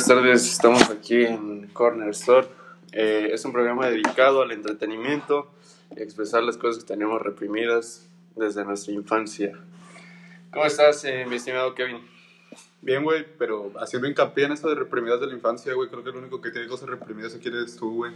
[0.00, 0.52] buenas tardes.
[0.52, 2.46] Estamos aquí en Corner Store.
[2.92, 5.50] Eh, es un programa dedicado al entretenimiento
[5.94, 9.52] y expresar las cosas que tenemos reprimidas desde nuestra infancia.
[10.52, 11.98] ¿Cómo estás, eh, mi estimado Kevin?
[12.80, 16.12] Bien, güey, pero haciendo hincapié en esto de reprimidas de la infancia, güey, creo que
[16.12, 18.12] lo único que tiene cosas reprimidas aquí eres tú, güey.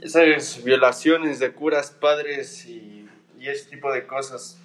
[0.00, 3.08] Esas violaciones de curas, padres y,
[3.40, 4.60] y ese tipo de cosas.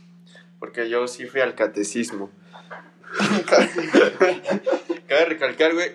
[0.60, 2.30] Porque yo sí fui al catecismo.
[5.08, 5.94] Cabe recalcar, güey.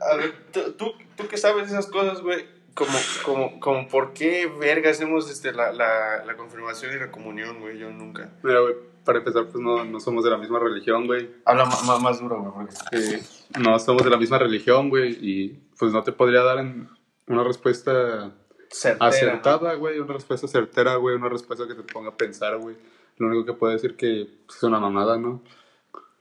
[0.00, 2.46] A ver, tú, tú, tú que sabes esas cosas, güey.
[2.74, 7.60] Como, como, como, ¿por qué verga hacemos este, la, la, la confirmación y la comunión,
[7.60, 7.76] güey?
[7.78, 8.30] Yo nunca.
[8.44, 11.28] Mira, güey, para empezar, pues no, no somos de la misma religión, güey.
[11.44, 12.66] Habla más, más duro, güey.
[12.66, 13.16] Porque...
[13.16, 13.22] Eh,
[13.58, 16.88] no somos de la misma religión, güey, y pues no te podría dar en
[17.26, 18.32] una respuesta
[18.70, 22.76] Certera, acertada, güey, una respuesta certera, güey, una respuesta que te ponga a pensar, güey.
[23.16, 25.42] Lo único que puedo decir que pues, es una mamada, ¿no?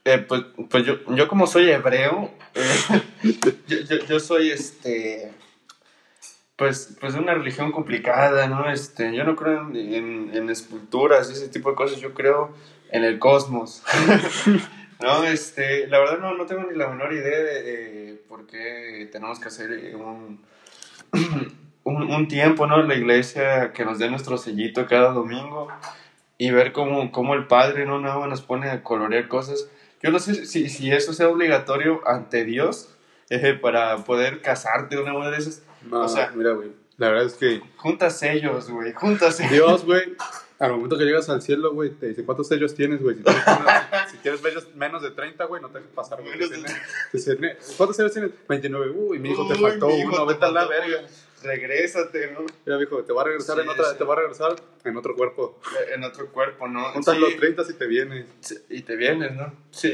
[0.07, 3.02] Eh, pues, pues yo, yo como soy hebreo, eh,
[3.67, 5.34] yo, yo, soy este
[6.55, 8.71] pues, pues de una religión complicada, ¿no?
[8.71, 12.54] Este, yo no creo en, en, esculturas y ese tipo de cosas, yo creo
[12.90, 13.84] en el cosmos.
[15.01, 19.41] no, este, la verdad no, no tengo ni la menor idea de, por qué tenemos
[19.41, 20.39] que hacer un,
[21.84, 22.79] un, un, tiempo, ¿no?
[22.79, 25.67] En la iglesia que nos dé nuestro sellito cada domingo
[26.37, 27.99] y ver cómo, cómo el Padre, ¿no?
[27.99, 29.70] Nuevo nos pone a colorear cosas.
[30.03, 32.90] Yo no sé si, si eso sea obligatorio ante Dios
[33.29, 35.62] eh, para poder casarte una de esas.
[35.89, 39.51] No, O sea- mira, güey, la verdad es que Junta sellos, güey, junta sellos.
[39.51, 40.15] Dios, güey,
[40.59, 43.17] al momento que llegas al cielo, güey, te dice cuántos sellos tienes, güey.
[43.17, 43.23] Si
[44.12, 44.41] si tienes
[44.76, 46.37] menos de 30, güey, no te dejes pasar, güey.
[46.39, 48.32] Te te ¿Cuántos sellos tienes?
[48.48, 48.91] 29.
[48.91, 50.98] Uy, mi hijo, te Uy, faltó mi hijo, uno, te vete a la faltó verga.
[50.99, 51.07] uno.
[51.48, 52.45] Regrésate, ¿no?
[52.65, 53.98] Mira, mijo, te va a regresar Sí, en otra, sí.
[53.98, 55.59] te va a regresar en otro cuerpo.
[55.95, 56.84] En otro cuerpo, ¿no?
[56.91, 57.21] Juntas Sí.
[57.21, 58.26] los 30 si te vienes.
[58.70, 59.54] Y te vienes, ¿no?
[59.71, 59.93] Sí.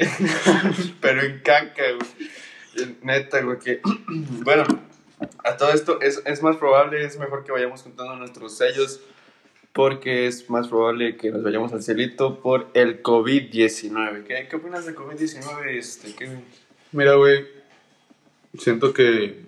[1.02, 2.98] Pero en caca, güey.
[3.04, 3.82] Neta, güey, que...
[4.44, 4.64] bueno,
[5.44, 9.02] a todo esto es, es más probable, es mejor que vayamos juntando nuestros sellos
[9.74, 14.24] porque es más probable que nos vayamos al cielito por el COVID-19.
[14.26, 16.44] ¿Qué, ¿Qué opinas del COVID-19, este, Kevin?
[16.92, 17.48] Mira, güey,
[18.60, 19.42] siento que,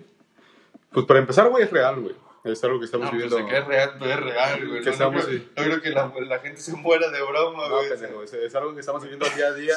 [0.96, 2.14] pues para empezar, güey, es real, güey.
[2.42, 3.50] Es algo que estamos No, pues viviendo.
[3.50, 4.68] que es real, pues es real, güey.
[4.68, 5.48] Que No, no, estamos, creo, sí.
[5.56, 7.88] no creo que la, la gente se muera de broma, No, güey.
[7.90, 9.74] pendejo, es, es algo que estamos viviendo día a día.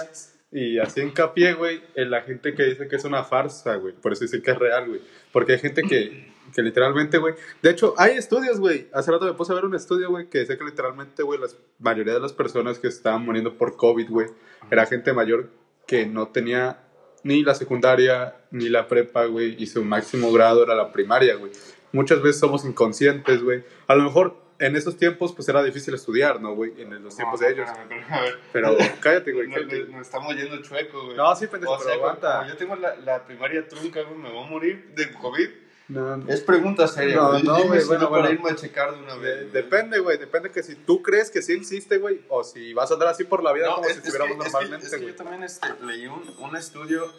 [0.52, 3.94] Y así hincapié, güey, en la gente que dice que es una farsa, güey.
[3.96, 5.02] Por eso dice que es real, güey.
[5.32, 7.36] Porque hay gente que, que literalmente, güey.
[7.62, 8.88] De hecho, hay estudios, güey.
[8.94, 11.48] Hace rato me puse a ver un estudio, güey, que decía que literalmente, güey, la
[11.80, 14.28] mayoría de las personas que estaban muriendo por COVID, güey,
[14.72, 15.50] era gente mayor
[15.88, 16.84] que no tenía
[17.24, 19.56] ni la secundaria ni la prepa, güey.
[19.62, 21.52] Y su máximo grado era la primaria, güey.
[21.92, 23.64] Muchas veces somos inconscientes, güey.
[23.88, 26.74] A lo mejor en esos tiempos, pues era difícil estudiar, ¿no, güey?
[26.82, 27.70] En los tiempos de ellos.
[27.70, 29.48] A ver, Pero cállate, güey.
[29.92, 31.18] nos estamos yendo chueco, güey.
[31.18, 32.38] No, sí, pendejo, O pero sea, como- aguanta.
[32.40, 35.50] como yo tengo la, la primaria trunca, güey, me voy a morir de COVID.
[35.90, 36.32] No, no.
[36.32, 39.40] Es pregunta seria, No, no, güey, bueno, no para irme a checar de una vez.
[39.42, 39.52] güey.
[39.52, 40.18] depende, güey.
[40.18, 43.24] Depende que si tú crees que sí existe, güey, o si vas a andar así
[43.24, 45.16] por la vida como es, si es estuviéramos que, es que- normalmente, es que yo
[45.16, 47.12] también este, leí un, un estudio.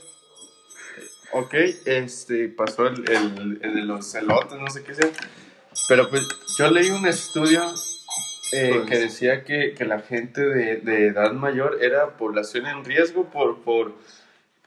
[1.32, 1.54] Ok,
[1.84, 5.10] este, pasó el, el, el de los celotes, no sé qué sea.
[5.88, 6.22] Pero pues
[6.58, 7.62] yo leí un estudio
[8.52, 12.84] eh, Pues- que decía que, que la gente de, de edad mayor era población en
[12.84, 13.92] riesgo por, por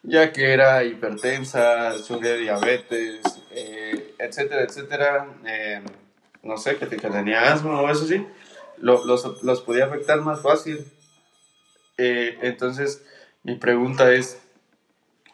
[0.03, 3.21] ya que era hipertensa, sufría diabetes,
[3.51, 5.27] eh, etcétera, etcétera.
[5.45, 5.81] eh,
[6.43, 8.25] no sé, que, que tenía asma o eso sí,
[8.77, 10.85] lo- los, los podía afectar más fácil.
[11.97, 13.03] Eh, entonces,
[13.43, 14.39] mi pregunta es,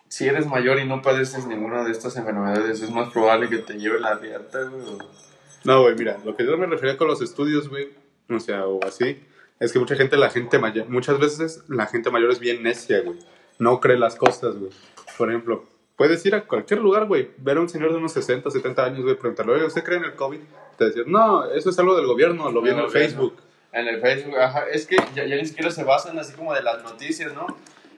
[0.07, 3.73] si eres mayor y no padeces ninguna de estas enfermedades, ¿es más probable que te
[3.79, 4.97] lleve la riata, güey?
[5.63, 7.89] No, güey, mira, lo que yo me refería con los estudios, güey,
[8.29, 9.23] o sea, o así,
[9.59, 13.01] es que mucha gente, la gente mayor, muchas veces la gente mayor es bien necia,
[13.01, 13.17] güey.
[13.59, 14.71] No cree las cosas, güey.
[15.17, 15.65] Por ejemplo,
[15.95, 19.01] puedes ir a cualquier lugar, güey, ver a un señor de unos 60, 70 años,
[19.01, 20.39] güey, preguntarle, oye, ¿usted cree en el COVID?
[20.77, 22.89] Te decir, no, eso es algo del gobierno, lo vi en el.
[22.89, 23.35] Facebook.
[23.71, 26.63] En el Facebook, ajá, es que ya, ya ni siquiera se basan así como de
[26.63, 27.45] las noticias, ¿no?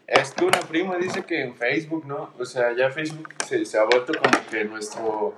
[0.06, 2.34] Es que una prima dice que en Facebook, ¿no?
[2.38, 5.34] O sea, ya Facebook se, se ha vuelto como que nuestro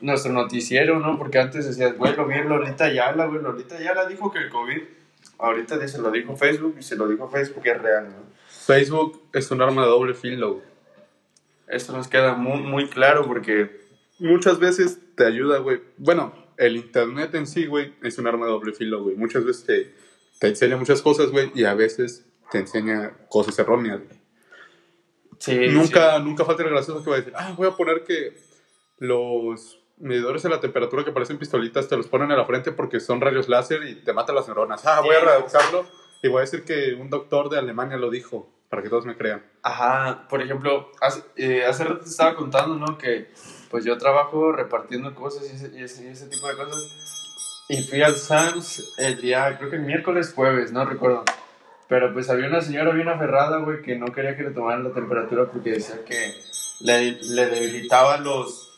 [0.00, 1.18] nuestro noticiero, ¿no?
[1.18, 4.50] Porque antes decías, güey, lo vi en Lolita Yala, güey, Lolita Yala dijo que el
[4.50, 4.82] COVID,
[5.38, 8.34] ahorita dice, lo dijo Facebook y se lo dijo Facebook es real, ¿no?
[8.66, 10.62] Facebook es un arma de doble filo.
[11.68, 13.80] Esto nos queda muy, muy claro porque
[14.18, 15.80] muchas veces te ayuda, güey.
[15.96, 19.16] Bueno, el internet en sí, güey, es un arma de doble filo, güey.
[19.16, 19.94] Muchas veces te,
[20.38, 24.20] te enseña muchas cosas, güey, y a veces te enseña cosas erróneas, güey.
[25.38, 28.36] sí, nunca, nunca falta el gracioso que va a decir, ah, voy a poner que
[28.98, 33.00] los medidores de la temperatura que parecen pistolitas te los ponen en la frente porque
[33.00, 34.84] son rayos láser y te matan las neuronas.
[34.86, 35.26] Ah, voy a Sí.
[35.26, 35.86] redactarlo
[36.24, 38.50] y voy a decir que un doctor de Alemania lo dijo.
[38.70, 39.44] para que todos me crean.
[39.62, 42.98] Ajá, por ejemplo, hace, eh, hace rato te estaba contando, ¿no?
[42.98, 43.28] Que
[43.70, 47.66] pues yo trabajo repartiendo cosas y ese, y ese, y ese tipo de cosas.
[47.68, 51.24] Y fui al Sam's el día, creo que el miércoles, jueves, no recuerdo.
[51.88, 54.94] Pero pues había una señora bien aferrada, güey, que no quería que le tomaran la
[54.94, 56.34] temperatura porque decía que
[56.80, 58.72] le, le debilitaba los,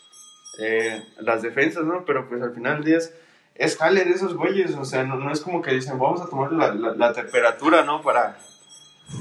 [0.58, 2.04] eh, las defensas, ¿no?
[2.04, 3.14] Pero pues al final del día es,
[3.58, 6.28] es jale de esos güeyes, o sea, no, no es como que dicen, vamos a
[6.28, 8.02] tomar la, la, la temperatura, ¿no?
[8.02, 8.38] Para,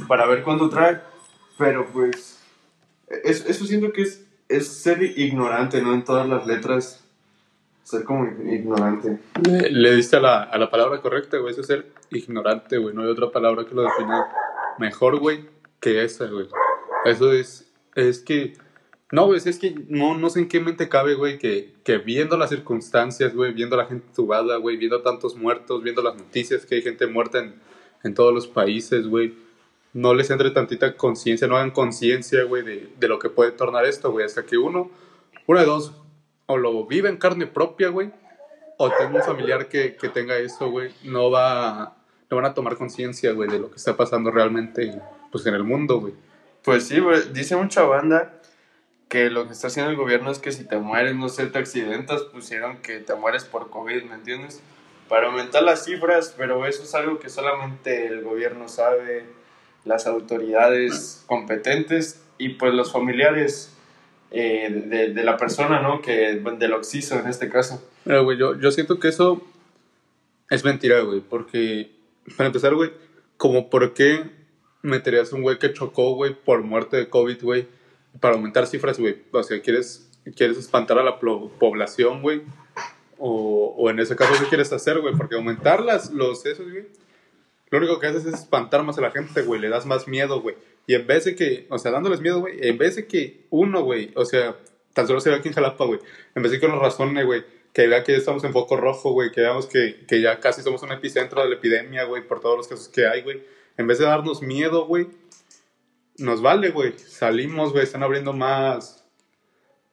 [0.07, 0.99] para ver cuánto trae.
[1.57, 2.39] Pero pues,
[3.23, 5.93] eso, eso siento que es, es ser ignorante, ¿no?
[5.93, 7.03] En todas las letras,
[7.83, 9.19] ser como ignorante.
[9.47, 11.51] Le, le diste a la, a la palabra correcta, güey.
[11.51, 12.93] Eso es ser ignorante, güey.
[12.93, 14.27] No hay otra palabra que lo defina
[14.79, 15.49] mejor, güey,
[15.79, 16.49] que esa, güey.
[17.05, 18.64] Eso es, es que...
[19.11, 22.37] No, güey, es que no, no sé en qué mente cabe, güey, que, que viendo
[22.37, 26.75] las circunstancias, güey, viendo la gente tubada, güey, viendo tantos muertos, viendo las noticias que
[26.75, 27.55] hay gente muerta en,
[28.03, 29.35] en todos los países, güey,
[29.93, 33.85] no les entre tantita conciencia, no hagan conciencia, güey, de, de lo que puede tornar
[33.85, 34.89] esto, güey, hasta que uno,
[35.45, 35.93] una de dos,
[36.47, 38.11] o lo vive en carne propia, güey,
[38.77, 41.95] o tenga un familiar que, que tenga eso, güey, no va,
[42.31, 44.99] no van a tomar conciencia, güey, de lo que está pasando realmente,
[45.31, 46.13] pues, en el mundo, güey.
[46.63, 48.41] Pues sí, güey, dice mucha banda
[49.15, 51.57] que lo que está haciendo el gobierno es que si te mueres, no sé, te
[51.57, 54.61] accidentas, pusieron que te mueres por COVID, ¿me entiendes?
[55.07, 59.23] Para aumentar las cifras, pero eso es algo que solamente el gobierno sabe,
[59.85, 63.73] las autoridades competentes y pues los familiares
[64.31, 66.01] eh, de, de, la persona, ¿no?
[66.01, 67.81] Que, del oxiso en este caso.
[68.03, 69.41] Pero, güey, yo, yo siento que eso
[70.49, 71.89] es mentira, güey, porque,
[72.35, 72.91] para empezar, güey,
[73.37, 74.29] como por qué
[74.81, 77.67] meterías un güey que chocó, güey, por muerte de COVID, güey,
[78.19, 79.23] para aumentar cifras, güey.
[79.31, 82.41] O sea, ¿quieres, quieres espantar a la población, güey?
[83.17, 85.15] O, en ese caso, ¿qué quieres hacer, güey?
[85.15, 86.87] Porque aumentar las, los esos, güey,
[87.69, 89.59] lo único que haces es espantar más a la gente, güey.
[89.59, 90.55] Le das más miedo, güey.
[90.87, 93.83] Y en vez de que, o sea, dándoles miedo, güey, en vez de que uno,
[93.83, 94.55] güey, o sea,
[94.93, 95.99] tan solo se ve aquí en Jalapa, güey,
[96.35, 99.11] en vez de que uno razone, güey, que vea que ya estamos en foco rojo,
[99.11, 102.39] güey, que veamos que, que ya casi somos un epicentro de la epidemia, güey, por
[102.39, 103.41] todos los casos que hay, güey.
[103.77, 105.07] En vez de darnos miedo, güey,
[106.17, 106.97] nos vale, güey.
[106.97, 109.05] Salimos, güey, están abriendo más,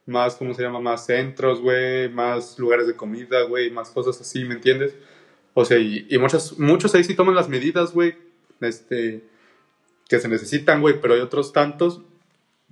[0.07, 0.81] más, ¿cómo se llama?
[0.81, 4.95] Más centros, güey, más lugares de comida, güey, más cosas así, ¿me entiendes?
[5.55, 8.15] O sea, y, y muchas, muchos ahí sí toman las medidas, güey,
[8.61, 9.25] este,
[10.09, 12.03] que se necesitan, güey, pero hay otros tantos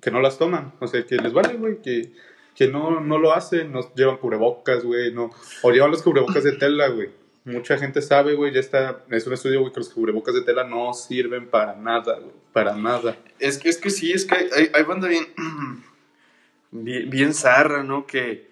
[0.00, 0.72] que no las toman.
[0.80, 2.12] O sea, que les vale, güey, que,
[2.54, 5.30] que no, no lo hacen, no llevan cubrebocas, güey, no,
[5.62, 7.10] o llevan los cubrebocas de tela, güey.
[7.50, 10.64] Mucha gente sabe, güey, ya está, es un estudio, güey, que los cubrebocas de tela
[10.64, 13.16] no sirven para nada, güey, para nada.
[13.38, 15.08] Es que, es que sí, es que hay, banda
[16.70, 18.06] bien, bien, zarra, ¿no?
[18.06, 18.50] Que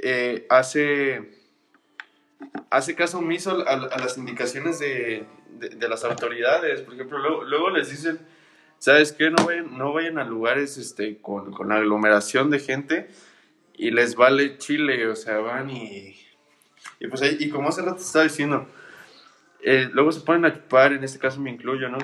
[0.00, 1.32] eh, hace,
[2.70, 5.26] hace caso omiso a, las indicaciones de,
[5.80, 6.82] las autoridades.
[6.82, 8.20] Por ejemplo, luego, luego les dicen,
[8.78, 9.30] ¿sabes qué?
[9.30, 13.08] No vayan, no vayan a lugares este, con, con aglomeración de gente
[13.74, 16.21] y les vale chile, o sea, van y
[17.00, 18.66] y pues ahí, y como hace rato te estaba diciendo,
[19.62, 21.98] eh, luego se ponen a chupar, en este caso me incluyo, ¿no?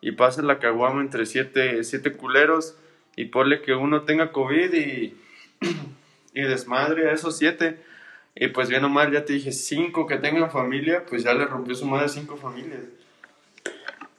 [0.00, 2.76] Y pasan la caguama entre siete, siete culeros
[3.16, 5.16] y ponle que uno tenga COVID y,
[6.34, 7.82] y desmadre a esos siete.
[8.34, 11.44] Y pues bien o mal, ya te dije, cinco que tengan familia, pues ya le
[11.44, 12.80] rompió su madre cinco familias.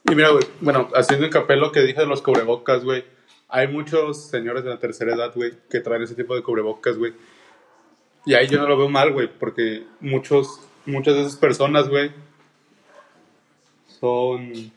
[0.06, 3.06] Y mira, güey, bueno, haciendo hincapié lo que dije de los cubrebocas, güey.
[3.50, 7.14] Hay muchos señores de la tercera edad, güey, que traen ese tipo de cubrebocas, güey.
[8.26, 12.12] Y ahí yo no lo veo mal, güey, porque muchos, muchas de esas personas, güey,
[14.00, 14.72] son,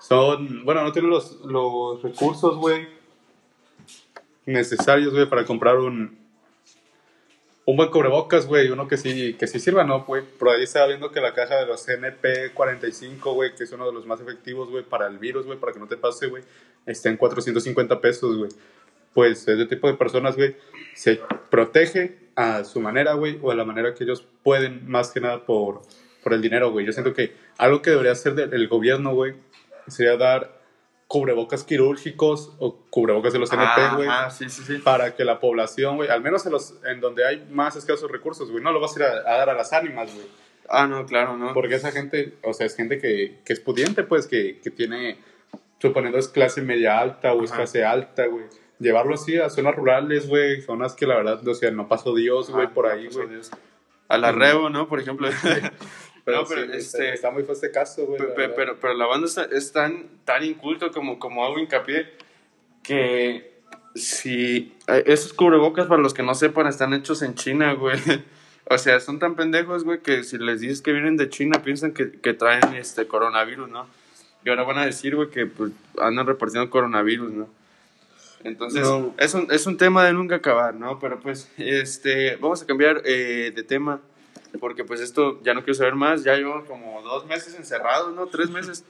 [0.00, 2.88] son, bueno, no tienen los, los recursos, güey,
[4.44, 6.18] necesarios, güey, para comprar un,
[7.64, 10.24] un buen cubrebocas, güey, uno que sí, que sí sirva, ¿no, güey?
[10.24, 13.92] Por ahí estaba viendo que la caja de los NP45, güey, que es uno de
[13.92, 16.42] los más efectivos, güey, para el virus, güey, para que no te pase, güey,
[16.86, 18.50] está en 450 pesos, güey
[19.14, 20.56] pues ese tipo de personas, güey,
[20.94, 25.20] se protege a su manera, güey, o a la manera que ellos pueden, más que
[25.20, 25.82] nada por,
[26.22, 26.86] por el dinero, güey.
[26.86, 29.34] Yo siento que algo que debería hacer el gobierno, güey,
[29.88, 30.60] sería dar
[31.06, 34.78] cubrebocas quirúrgicos o cubrebocas de los NP, güey, ah, sí, sí, sí.
[34.78, 38.48] para que la población, güey, al menos en, los, en donde hay más escasos recursos,
[38.50, 40.26] güey, no lo vas a ir a, a dar a las ánimas, güey.
[40.68, 41.52] Ah, no, claro, no.
[41.52, 45.18] Porque esa gente, o sea, es gente que, que es pudiente, pues, que, que tiene,
[45.80, 48.44] suponiendo es clase media alta o es clase alta, güey
[48.80, 52.50] llevarlo así a zonas rurales, güey, zonas que la verdad, o sea, no pasó Dios,
[52.50, 53.28] güey, ah, por ahí, güey.
[53.28, 53.40] No
[54.10, 54.88] a la Rebo, ¿no?
[54.88, 55.28] Por ejemplo.
[56.24, 58.18] pero, no, pero sí, este, está muy fue este caso, güey.
[58.18, 62.10] Pero, pero, pero, pero, la banda está, es tan, tan inculto como, como hago hincapié
[62.82, 63.60] que
[63.94, 67.98] si esos cubrebocas, para los que no sepan, están hechos en China, güey.
[68.72, 71.92] O sea, son tan pendejos, güey, que si les dices que vienen de China, piensan
[71.92, 73.88] que, que traen este coronavirus, ¿no?
[74.44, 77.48] Y ahora van a decir, güey, que pues andan repartiendo coronavirus, ¿no?
[78.44, 79.14] Entonces, No.
[79.18, 80.98] es, un, es un tema de nunca acabar, ¿no?
[80.98, 84.00] Pero pues, este, vamos a cambiar eh, de tema,
[84.58, 88.26] porque pues esto ya no quiero saber más, ya llevo como dos meses encerrados, ¿no?
[88.26, 88.84] Tres meses,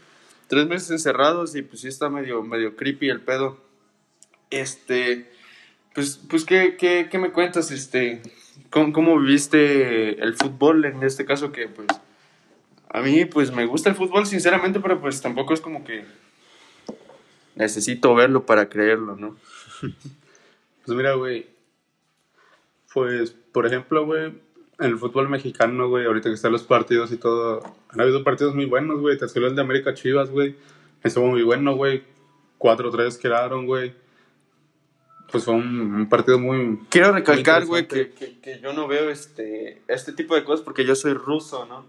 [0.47, 3.59] tres meses encerrados y pues sí está medio, medio creepy el pedo.
[4.51, 5.31] Este,
[5.95, 8.23] pues, pues ¿qué, qué, qué me cuentas, este,
[8.71, 11.89] cómo, cómo viviste el fútbol en este caso que pues...
[12.93, 16.05] A mí, pues, me gusta el fútbol, sinceramente, pero pues tampoco es como que
[17.55, 19.37] necesito verlo para creerlo, ¿no?
[20.85, 21.47] Pues mira, güey.
[22.93, 24.25] Pues, por ejemplo, güey,
[24.81, 28.55] en el fútbol mexicano, güey, ahorita que están los partidos y todo, han habido partidos
[28.55, 29.17] muy buenos, güey.
[29.17, 30.57] Te el de América Chivas, güey.
[31.05, 32.03] Estuvo muy bueno, güey.
[32.59, 33.95] 4-3 quedaron, güey.
[35.31, 36.81] Pues fue un, un partido muy...
[36.89, 40.85] Quiero recalcar, güey, que, que, que yo no veo este, este tipo de cosas porque
[40.85, 41.87] yo soy ruso, ¿no?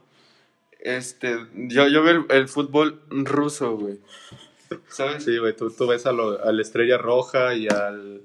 [0.79, 3.99] Este, yo, yo veo el, el fútbol ruso, güey.
[4.89, 5.23] ¿Sabes?
[5.23, 8.21] Sí, güey, tú, tú ves a, lo, a la Estrella Roja y al...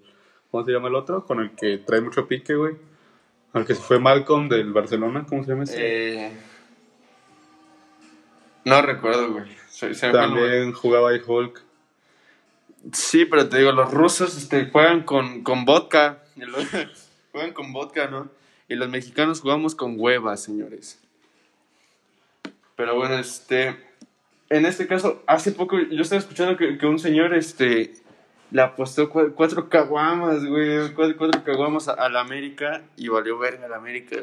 [0.51, 1.25] ¿Cómo se llama el otro?
[1.25, 2.75] Con el que trae mucho pique, güey.
[3.53, 5.77] Al que se fue Malcolm del Barcelona, ¿cómo se llama ese?
[5.79, 6.33] Eh,
[8.65, 9.45] no recuerdo, güey.
[10.13, 11.63] También jugaba ahí Hulk.
[12.93, 16.25] Sí, pero te digo, los rusos este, juegan con, con vodka.
[17.33, 18.29] juegan con vodka, ¿no?
[18.69, 21.01] Y los mexicanos jugamos con huevas, señores.
[22.75, 23.77] Pero bueno, este.
[24.49, 27.95] En este caso, hace poco yo estaba escuchando que, que un señor este,
[28.53, 30.93] le apostó cua- cuatro caguamas, güey.
[30.95, 34.17] Cuatro, cuatro caguamas a, a la América y valió verga la América.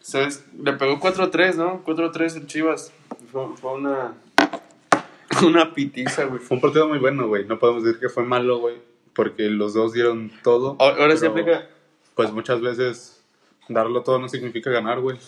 [0.00, 0.44] ¿Sabes?
[0.58, 1.84] Le pegó 4-3, ¿no?
[1.84, 2.92] 4-3 en Chivas.
[3.30, 4.14] Fue, fue una.
[5.44, 6.40] Una pitiza, güey.
[6.40, 7.44] Fue un partido muy bueno, güey.
[7.46, 8.76] No podemos decir que fue malo, güey.
[9.14, 10.76] Porque los dos dieron todo.
[10.80, 11.68] Ahora ahora sí aplica.
[12.14, 13.22] Pues muchas veces
[13.68, 15.18] darlo todo no significa ganar, güey.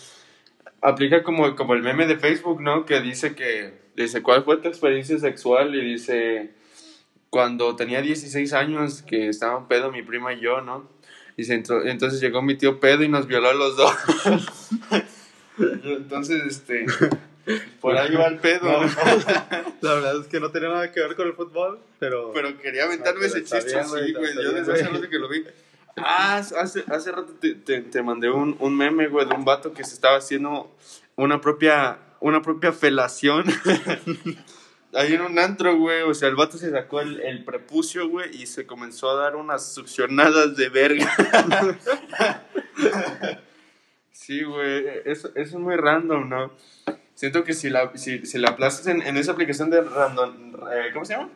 [0.81, 2.85] Aplica como, como el meme de Facebook, ¿no?
[2.85, 5.73] Que dice que, dice, ¿cuál fue tu experiencia sexual?
[5.75, 6.51] Y dice,
[7.29, 10.87] cuando tenía 16 años, que estaban pedo mi prima y yo, ¿no?
[11.37, 13.93] Dice, "Ento- entonces llegó mi tío pedo y nos violó a los dos.
[15.83, 16.85] entonces, este,
[17.81, 18.61] por ahí va el pedo.
[18.83, 18.89] No,
[19.81, 22.31] La verdad es que no tenía nada que ver con el fútbol, pero...
[22.33, 24.35] Pero quería aventarme Ah, pero ese chiste bien, así, güey.
[24.35, 25.43] Yo desde hace rato que lo vi.
[25.97, 29.73] Ah, hace, hace rato te, te, te mandé un, un meme, güey, de un vato
[29.73, 30.71] que se estaba haciendo
[31.15, 33.43] una propia, una propia felación.
[34.93, 36.03] Ahí en un antro, güey.
[36.03, 39.35] O sea, el vato se sacó el, el prepucio, güey, y se comenzó a dar
[39.35, 41.11] unas succionadas de verga.
[44.11, 44.85] sí, güey.
[45.03, 46.53] Eso, eso es muy random, ¿no?
[47.13, 50.53] Siento que si la, si, si la aplastas en, en esa aplicación de random...
[50.71, 51.29] eh, ¿Cómo se llama?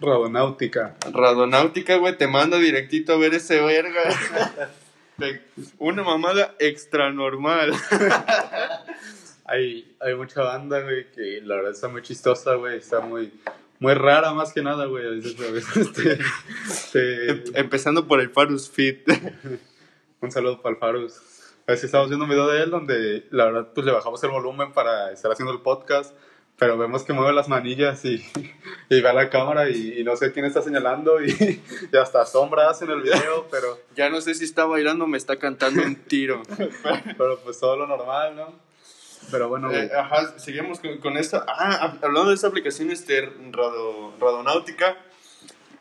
[0.00, 0.96] Radonáutica.
[1.12, 4.02] Radonáutica, güey, te manda directito a ver ese verga.
[5.78, 7.72] Una mamada extra normal.
[9.46, 12.78] Hay, hay mucha banda, güey, que la verdad está muy chistosa, güey.
[12.78, 13.32] Está muy,
[13.78, 15.06] muy rara más que nada, güey.
[15.06, 16.18] A veces, a veces, este,
[16.66, 19.06] este, Em- Empezando por el Farus Fit.
[20.20, 21.20] un saludo para el Farus.
[21.66, 24.30] A veces estamos viendo un video de él donde la verdad pues le bajamos el
[24.30, 26.14] volumen para estar haciendo el podcast,
[26.58, 28.22] pero vemos que mueve las manillas y,
[28.90, 31.60] y va a la cámara y, y no sé quién está señalando y,
[31.90, 35.16] y hasta sombras en el video, pero, Ya no sé si está bailando o me
[35.16, 36.42] está cantando un tiro.
[37.16, 38.64] pero pues todo lo normal, ¿no?
[39.30, 39.70] Pero bueno.
[39.72, 39.90] Eh,
[40.36, 41.44] seguimos con, con esta.
[41.48, 44.96] Ah, hab- hablando de esta aplicación este, Rado, Radonáutica.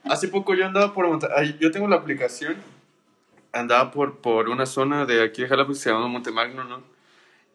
[0.06, 1.06] Hace poco yo andaba por
[1.60, 2.56] Yo tengo la aplicación.
[3.52, 6.82] Andaba por, por una zona de aquí de Jalapa que se llama Montemagno, ¿no?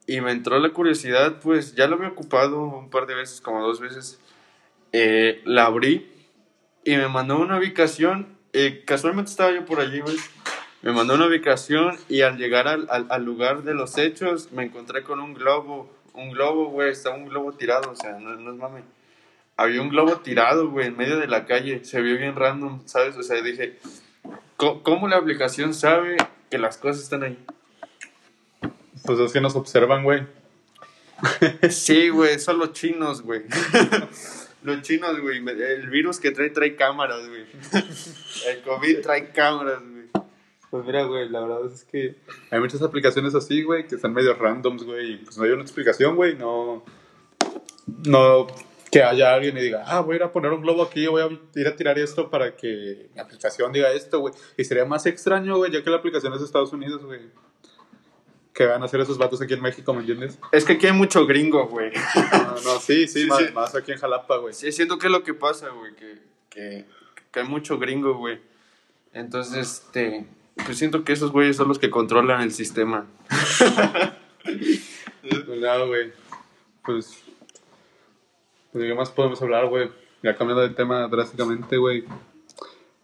[0.06, 3.60] Y me entró la curiosidad, pues ya lo había ocupado un par de veces, como
[3.66, 4.18] dos veces.
[4.92, 6.10] Eh, la abrí
[6.84, 8.38] y me mandó una ubicación.
[8.54, 10.16] eh, casualmente estaba yo por allí, güey.
[10.82, 14.64] Me mandó una ubicación y al llegar al, al, al lugar de los hechos me
[14.64, 15.92] encontré con un globo.
[16.14, 18.82] Un globo, güey, estaba un globo tirado, o sea, no, no es mame.
[19.56, 21.84] Había un globo tirado, güey, en medio de la calle.
[21.84, 23.16] Se vio bien random, ¿sabes?
[23.16, 23.78] O sea, dije,
[24.56, 26.16] ¿cómo, cómo la aplicación sabe
[26.50, 27.38] que las cosas están ahí?
[29.04, 30.26] Pues es que nos observan, güey.
[31.70, 33.42] Sí, güey, son los chinos, güey.
[34.62, 35.38] Los chinos, güey.
[35.38, 37.44] El virus que trae, trae cámaras, güey.
[38.48, 39.97] El COVID trae cámaras, güey.
[40.70, 42.16] Pues mira, güey, la verdad es que
[42.50, 45.62] hay muchas aplicaciones así, güey, que están medio randoms, güey, y pues no hay una
[45.62, 46.84] explicación, güey, no...
[48.04, 48.46] No
[48.90, 51.22] que haya alguien y diga, ah, voy a ir a poner un globo aquí, voy
[51.22, 54.34] a ir a tirar esto para que mi aplicación diga esto, güey.
[54.56, 57.20] Y sería más extraño, güey, ya que la aplicación es de Estados Unidos, güey.
[58.52, 60.38] Que van a hacer esos vatos aquí en México, ¿me entiendes?
[60.52, 61.92] Es que aquí hay mucho gringo, güey.
[62.32, 63.52] No, no, sí, sí, Sí, más, sí.
[63.52, 64.54] más aquí en Jalapa, güey.
[64.54, 66.84] Sí, siento que es lo que pasa, güey, que, que,
[67.30, 68.40] que hay mucho gringo, güey.
[69.12, 70.26] Entonces, este,
[70.64, 73.06] pues siento que esos güeyes son los que controlan el sistema.
[75.48, 76.12] Pues nada, güey.
[76.84, 77.22] Pues.
[77.22, 77.24] Pues
[78.72, 79.90] Pues, ¿qué más podemos hablar, güey?
[80.22, 82.04] Ya cambiando de tema drásticamente, güey.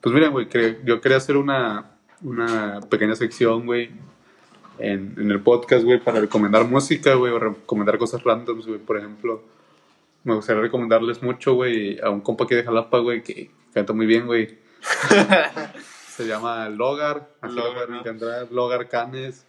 [0.00, 0.48] Pues miren, güey,
[0.84, 1.90] yo quería hacer una,
[2.22, 3.90] una pequeña sección, güey,
[4.78, 8.78] en, en el podcast, güey, para recomendar música, güey, o recomendar cosas randoms, güey.
[8.78, 9.42] Por ejemplo,
[10.24, 14.06] me gustaría recomendarles mucho, güey, a un compa aquí de Jalapa, güey, que canta muy
[14.06, 14.58] bien, güey.
[16.16, 19.46] Se llama Logar, así Logar, lo pueden encontrar, Logar Canes.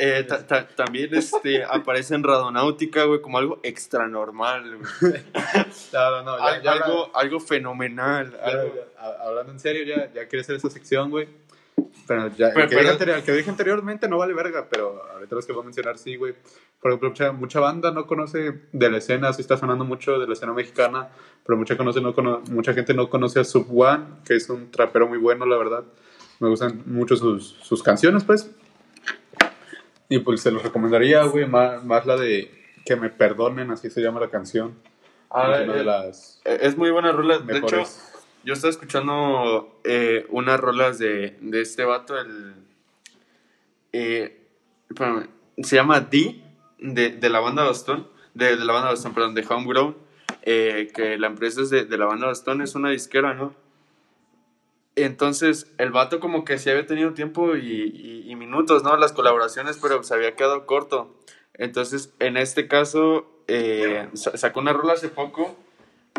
[0.00, 5.22] Eh, ta- ta- también este, aparece en Radonáutica, güey, como algo extra normal, güey.
[5.92, 8.30] No, no, no, ya- Al- ya- algo, algo fenomenal.
[8.32, 8.84] ya- algo-
[9.24, 11.28] hablando en serio, ya, ya quería hacer esta sección, güey.
[12.08, 14.66] Pero ya, Pero- el, que pero- dije anterior- el que dije anteriormente no vale verga,
[14.70, 16.34] pero ahorita los que voy a mencionar sí, güey.
[16.80, 20.26] Por ejemplo, mucha, mucha banda no conoce de la escena, sí está sonando mucho de
[20.26, 21.08] la escena mexicana,
[21.46, 24.70] pero mucha, conoce, no cono- mucha gente no conoce a Sub One, que es un
[24.70, 25.84] trapero muy bueno, la verdad.
[26.40, 28.50] Me gustan mucho sus, sus canciones, pues.
[30.08, 32.50] Y pues se los recomendaría, güey, más, más la de
[32.86, 34.74] Que me perdonen, así se llama la canción.
[35.30, 37.38] Ah, es una de eh, las Es muy buena rola.
[37.40, 37.82] De hecho.
[38.48, 42.54] Yo estaba escuchando eh, unas rolas de, de este vato, el.
[43.92, 44.40] eh,
[45.62, 46.42] se llama D,
[46.78, 48.08] de, de la banda Bastón.
[48.32, 49.96] De, de la banda Bastón, perdón, de Homegrown.
[50.42, 53.54] eh, que la empresa es de, la banda Bastón, es una disquera, ¿no?
[54.96, 58.96] Entonces, el vato como que sí había tenido tiempo y, y- minutos, ¿no?
[58.96, 61.14] Las colaboraciones, pero se había quedado corto.
[61.52, 65.54] Entonces, en este caso, eh, sa- sacó una rola hace poco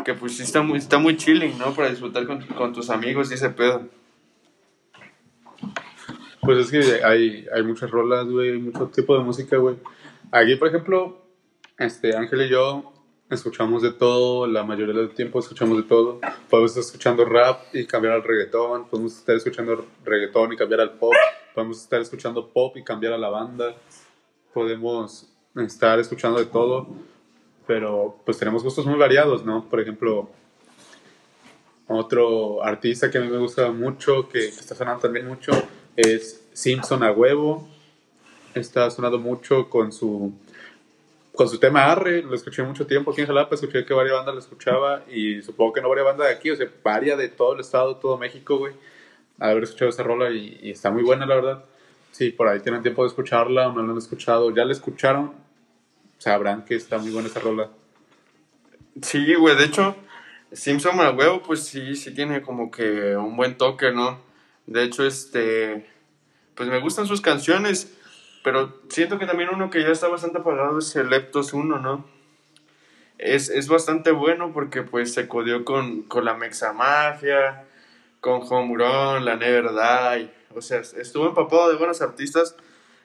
[0.04, 1.72] que pues sí está muy, está muy chilling, ¿no?
[1.74, 3.88] Para disfrutar con, con tus amigos y ese pedo.
[6.40, 9.76] Pues es que hay, hay muchas rolas, güey, hay mucho tipo de música, güey.
[10.32, 11.22] Aquí, por ejemplo,
[11.78, 12.92] este, Ángel y yo
[13.30, 16.20] escuchamos de todo, la mayoría del tiempo escuchamos de todo.
[16.48, 20.92] Podemos estar escuchando rap y cambiar al reggaetón, podemos estar escuchando reggaetón y cambiar al
[20.92, 21.14] pop,
[21.54, 23.76] podemos estar escuchando pop y cambiar a la banda,
[24.52, 26.88] podemos estar escuchando de todo,
[27.70, 29.68] pero pues tenemos gustos muy variados, ¿no?
[29.68, 30.28] Por ejemplo,
[31.86, 35.52] otro artista que a mí me gusta mucho, que, está sonando también mucho,
[35.94, 37.68] es Simpson a huevo.
[38.56, 40.32] Está sonando mucho con su
[41.32, 44.34] con su tema Arre, lo escuché mucho tiempo aquí en Jalapa, escuché que varias bandas
[44.34, 47.54] lo escuchaba y supongo que no varias bandas de aquí, o sea, varias de todo
[47.54, 48.74] el estado, todo México, güey,
[49.38, 51.64] haber escuchado esa rola y, y está muy buena, la verdad.
[52.10, 55.34] Si por ahí tienen tiempo de escucharla o no la han escuchado, ya la escucharon,
[56.20, 57.70] sabrán que está muy buena esa rola.
[59.02, 59.96] Sí, güey, de hecho,
[60.52, 64.20] Simpson a huevo, pues sí, sí tiene como que un buen toque, ¿no?
[64.66, 65.90] De hecho, este,
[66.54, 67.96] pues me gustan sus canciones,
[68.44, 72.04] pero siento que también uno que ya está bastante apagado es el Leptos 1, ¿no?
[73.16, 77.64] Es, es bastante bueno porque pues se codió con, con la Mexamafia,
[78.20, 79.70] con Homegrown, la Never
[80.54, 82.56] o sea, estuvo empapado de buenos artistas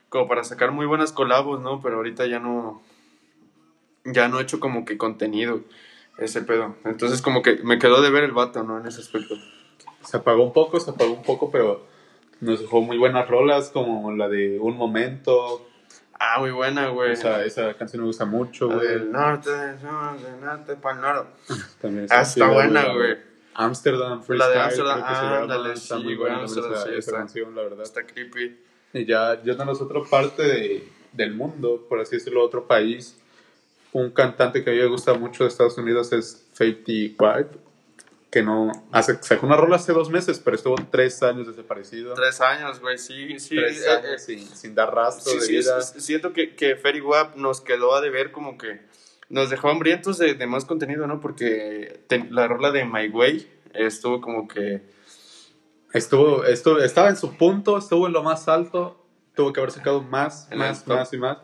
[0.09, 1.81] como para sacar muy buenas colabos, ¿no?
[1.81, 2.81] Pero ahorita ya no,
[4.05, 5.61] ya no he hecho como que contenido
[6.17, 6.75] ese pedo.
[6.85, 8.79] Entonces como que me quedó de ver el vato, ¿no?
[8.79, 9.35] En ese aspecto.
[10.03, 11.85] Se apagó un poco, se apagó un poco, pero
[12.39, 15.67] nos dejó muy buenas rolas como la de Un Momento,
[16.17, 17.11] Ah, muy buena, güey.
[17.11, 18.87] esa, esa canción me gusta mucho, güey.
[18.87, 21.29] del norte, del sur, del norte, pa'l norte.
[21.81, 23.17] También Ah, esa está buena, güey.
[23.53, 26.97] Amsterdam, La de Freestyle, Amsterdam, llama, ándale, está sí, muy buena Amsterdam, esa, sí, esa
[26.99, 27.11] está.
[27.17, 27.81] canción, la verdad.
[27.81, 28.57] Está creepy.
[28.93, 33.21] Y ya, ya en la otra parte de, del mundo, por así decirlo, otro país,
[33.95, 37.57] un cantante que a mí me gusta mucho de Estados Unidos es Fatty White,
[38.29, 42.13] que no, hace, sacó una rola hace dos meses, pero estuvo tres años desaparecido.
[42.13, 43.55] Tres años, güey, sí, sí.
[43.55, 45.79] Tres eh, años eh, sin, sin dar rastro sí, de sí, vida.
[45.79, 48.81] es- siento que, que Ferry Wap nos quedó a deber como que
[49.29, 51.21] nos dejó hambrientos de, de más contenido, ¿no?
[51.21, 54.81] Porque la rola de My Way estuvo como que...
[55.93, 59.05] Estuvo, estuvo, estaba en su punto, estuvo en lo más alto,
[59.35, 61.37] tuvo que haber sacado más, más, más y más,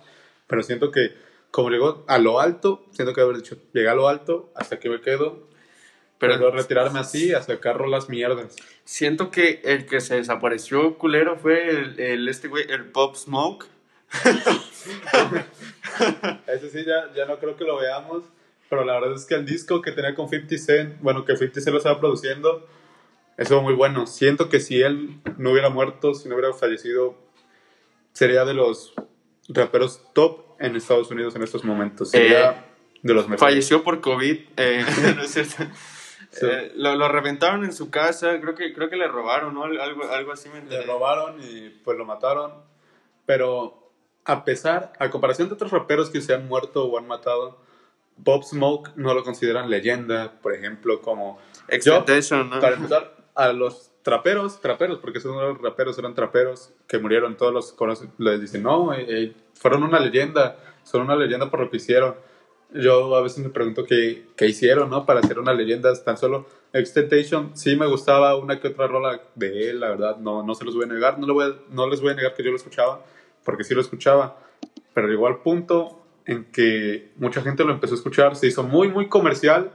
[0.48, 4.08] pero siento que como llegó a lo alto, siento que haber dicho, llegué a lo
[4.08, 5.48] alto, hasta aquí me quedo,
[6.18, 8.56] Pero pero retirarme así, a sacar rolas mierdas.
[8.86, 13.66] siento que el que se desapareció culero fue el, el este güey, el Pop Smoke.
[16.48, 18.24] Ese sí, ya, ya no creo que lo veamos,
[18.70, 21.62] pero la verdad es que el disco que tenía con 50 Cent, bueno, que 50
[21.62, 22.68] Cent lo estaba produciendo,
[23.38, 24.08] eso muy bueno.
[24.08, 27.16] Siento que si él no hubiera muerto, si no hubiera fallecido,
[28.14, 28.94] sería de los
[29.50, 32.12] raperos top en Estados Unidos en estos momentos.
[32.12, 32.56] Sería Eh,
[33.04, 33.40] de los mejores.
[33.40, 35.64] Falleció por COVID, eh, no es cierto.
[36.32, 36.46] Sí.
[36.50, 39.64] Eh, lo, lo reventaron en su casa, creo que, creo que le robaron, ¿no?
[39.64, 40.84] Algo, algo así me Le enteré.
[40.86, 42.54] robaron y pues lo mataron.
[43.26, 43.92] Pero
[44.26, 47.60] a pesar, a comparación de otros raperos que se han muerto o han matado,
[48.18, 52.60] Bob Smoke no lo consideran leyenda, por ejemplo, como Expectation, ¿no?
[52.60, 57.54] Para empezar, a los traperos, traperos, porque son los raperos, eran traperos que murieron, todos
[57.54, 61.70] los conocen, les dicen, no, eh, eh, fueron una leyenda, son una leyenda por lo
[61.70, 62.16] que hicieron.
[62.74, 65.06] Yo a veces me pregunto qué, qué hicieron, ¿no?
[65.06, 66.46] Para hacer una leyenda tan solo.
[66.72, 70.64] Extentation, sí me gustaba una que otra rola de él, la verdad, no, no se
[70.64, 71.20] los voy a negar.
[71.20, 73.04] No, le voy no les voy a negar que yo lo escuchaba,
[73.44, 74.38] porque sí lo escuchaba.
[74.94, 78.88] Pero llegó al punto en que mucha gente lo empezó a escuchar, se hizo muy,
[78.88, 79.72] muy comercial.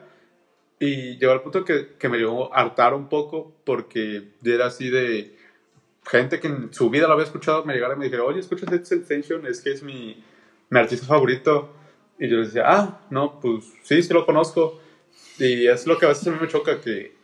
[0.79, 4.91] Y llegó al punto que, que me llegó a hartar un poco, porque era así
[4.91, 5.37] de
[6.05, 8.73] gente que en su vida lo había escuchado, me llegara y me dijera, oye, ¿escuchas
[8.73, 9.47] Extentation?
[9.47, 10.23] Es que es mi,
[10.71, 11.73] mi artista favorito.
[12.19, 14.81] Y yo les decía, ah, no, pues sí, sí lo conozco.
[15.39, 17.15] Y es lo que a veces a mí me choca, que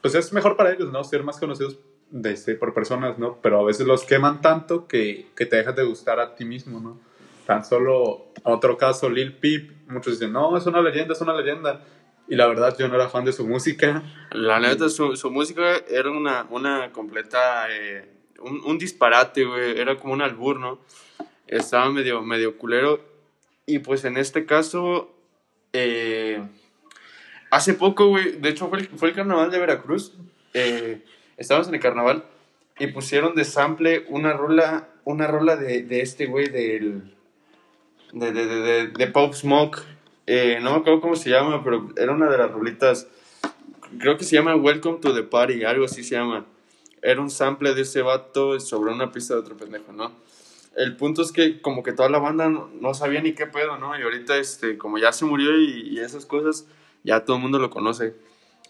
[0.00, 1.02] pues es mejor para ellos, ¿no?
[1.04, 1.78] Ser más conocidos
[2.10, 3.38] de este, por personas, ¿no?
[3.40, 6.80] Pero a veces los queman tanto que, que te dejas de gustar a ti mismo,
[6.80, 7.00] ¿no?
[7.46, 11.84] Tan solo, otro caso, Lil Peep, muchos dicen, no, es una leyenda, es una leyenda.
[12.26, 14.02] Y la verdad, yo no era fan de su música.
[14.30, 17.66] La neta, su, su música era una, una completa.
[17.70, 18.08] eh,
[18.40, 19.78] un, un disparate, güey.
[19.78, 20.80] Era como un albur, ¿no?
[21.46, 23.04] Estaba medio, medio culero.
[23.66, 25.14] Y pues en este caso.
[25.74, 26.42] eh,
[27.50, 28.32] hace poco, güey.
[28.32, 30.12] De hecho, fue el, fue el carnaval de Veracruz.
[30.54, 31.04] eh,
[31.36, 32.24] estábamos en el carnaval.
[32.78, 34.88] Y pusieron de sample una rola.
[35.04, 37.14] Una rola de, de este güey del.
[38.14, 39.82] De, de, de, de, de Pop Smoke.
[40.26, 43.06] Eh, no me acuerdo cómo se llama, pero era una de las rolitas
[43.98, 46.44] creo que se llama Welcome to the Party, algo así se llama.
[47.02, 50.10] Era un sample de ese vato sobre una pista de otro pendejo, ¿no?
[50.76, 53.78] El punto es que como que toda la banda no, no sabía ni qué pedo,
[53.78, 53.96] ¿no?
[53.98, 56.66] Y ahorita, este, como ya se murió y, y esas cosas,
[57.04, 58.16] ya todo el mundo lo conoce.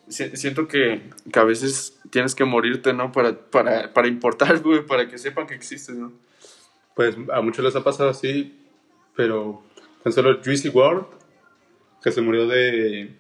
[0.08, 1.00] Si- siento que,
[1.32, 3.10] que a veces tienes que morirte, ¿no?
[3.12, 6.12] Para, para, para importar, güey, para que sepan que existes, ¿no?
[6.94, 8.54] Pues a muchos les ha pasado así,
[9.16, 9.62] pero
[10.02, 11.06] tan solo Juicy WRLD,
[12.04, 13.16] que se murió de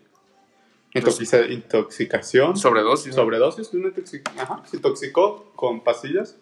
[0.92, 3.16] intoxica- intoxicación, Sobredosis.
[3.16, 3.22] ¿no?
[3.22, 3.70] sobredosis,
[4.36, 6.36] ajá, se intoxicó con pastillas.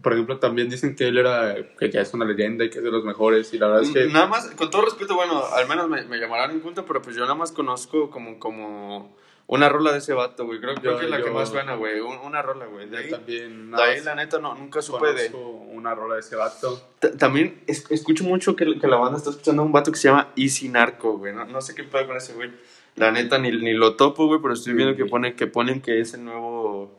[0.00, 2.84] Por ejemplo, también dicen que él era, que ya es una leyenda y que es
[2.84, 4.06] de los mejores, y la verdad es que...
[4.06, 7.16] Nada más, con todo respeto, bueno, al menos me, me llamarán en punto, pero pues
[7.16, 9.16] yo nada más conozco como, como
[9.46, 10.60] una rola de ese vato, güey.
[10.60, 12.00] Creo, creo que es la que yo- más suena, güey.
[12.00, 12.88] un- una rola, güey.
[12.88, 15.30] De ahí, también de ahí, la neta, no, nunca supe de...
[15.34, 16.80] una rola de ese vato.
[16.98, 19.98] Ta- También es- escucho mucho que, que la banda está escuchando a un vato que
[19.98, 21.34] se llama Easy Narco, güey.
[21.34, 22.50] No, no sé qué puede con ese güey.
[22.96, 26.00] La neta, ni, ni lo topo, güey, pero estoy viendo que, pone, que ponen que
[26.00, 26.90] es el nuevo,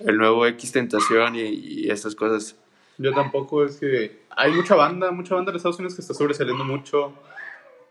[0.00, 2.56] el nuevo X Tentación y, y esas cosas.
[2.98, 6.64] Yo tampoco, es que hay mucha banda, mucha banda de Estados Unidos que está sobresaliendo
[6.64, 7.12] mucho,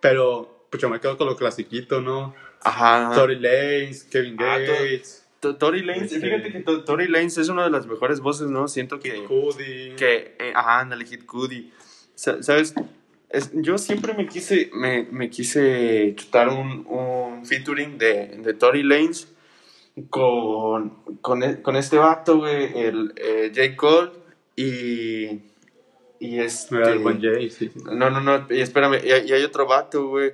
[0.02, 2.34] pero pues yo me quedo con lo clasiquito, ¿no?
[2.62, 3.12] Ajá.
[3.14, 7.38] Tory Lanez, Kevin Ah, to- Gates, To- Tory Lanez, Este- fíjate que To- Tory Lanez
[7.38, 8.68] es una de las mejores voces, ¿no?
[8.68, 9.24] Siento que...
[9.26, 9.94] Cudi.
[9.98, 11.72] que eh, ajá, ándale, Hit Cudi.
[12.16, 12.74] Sa- ¿Sabes?
[13.30, 18.82] Es- yo siempre me quise, me, me quise chutar un, un featuring de, de Tory
[18.82, 19.28] Lanez
[20.10, 20.90] con,
[21.22, 23.76] con, e- con este vato, güey, el eh, J.
[23.76, 24.12] Cole
[24.56, 25.40] y,
[26.20, 26.78] y este...
[26.78, 27.80] Era el buen Jay, sí, sí.
[27.86, 30.32] No, no, no, y espérame, y, hay- y hay otro vato, güey.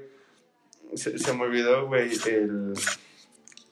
[0.96, 2.74] Se, se me olvidó, güey, el...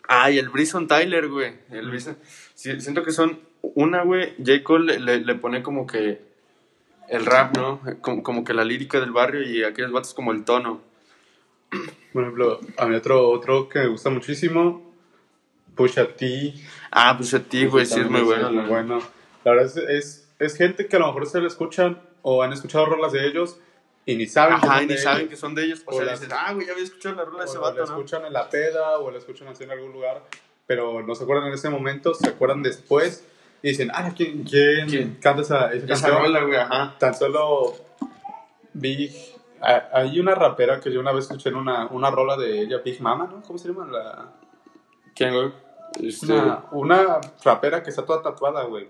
[0.07, 1.53] Ay, el Bryson Tyler, güey.
[1.71, 2.17] El Bryson...
[2.53, 4.35] sí, siento que son una, güey.
[4.37, 4.63] J.
[4.63, 6.21] Cole le, le, le pone como que
[7.09, 7.81] el rap, ¿no?
[8.01, 10.81] Como, como que la lírica del barrio y aquellos vatos como el tono.
[12.13, 14.93] Por ejemplo, a mí otro, otro que me gusta muchísimo,
[15.75, 16.53] Pusha T.
[16.91, 18.49] Ah, pues a ti, güey, sí es muy bueno.
[18.51, 19.01] muy la- bueno.
[19.43, 22.53] La verdad es, es, es gente que a lo mejor ustedes lo escuchan o han
[22.53, 23.59] escuchado rolas de ellos
[24.07, 25.29] y ni saben que Ajá, son y ni saben ellos.
[25.29, 25.83] que son de ellos.
[25.85, 27.61] O, O sea, las- dices, ah, güey, ya había escuchado la rola de ese o
[27.61, 27.83] la vato, ¿no?
[27.85, 30.23] escuchan en la peda o la escuchan así en algún lugar,
[30.65, 33.23] pero no se acuerdan en ese momento, se acuerdan después
[33.61, 35.17] y dicen, ah, ¿quién, quién, ¿Quién?
[35.21, 36.95] canta esa, esa Esa rola, güey, ajá.
[36.97, 37.75] Tan solo
[38.73, 39.11] Big...
[39.59, 43.01] Hay una rapera que yo una vez escuché en una, una rola de ella, Big
[43.01, 43.41] Mama, ¿no?
[43.41, 43.87] ¿Cómo se llama?
[43.87, 44.31] La,
[45.15, 45.51] ¿Quién, güey?
[45.99, 46.31] Este...
[46.31, 48.87] una, una rapera que está toda tatuada, güey.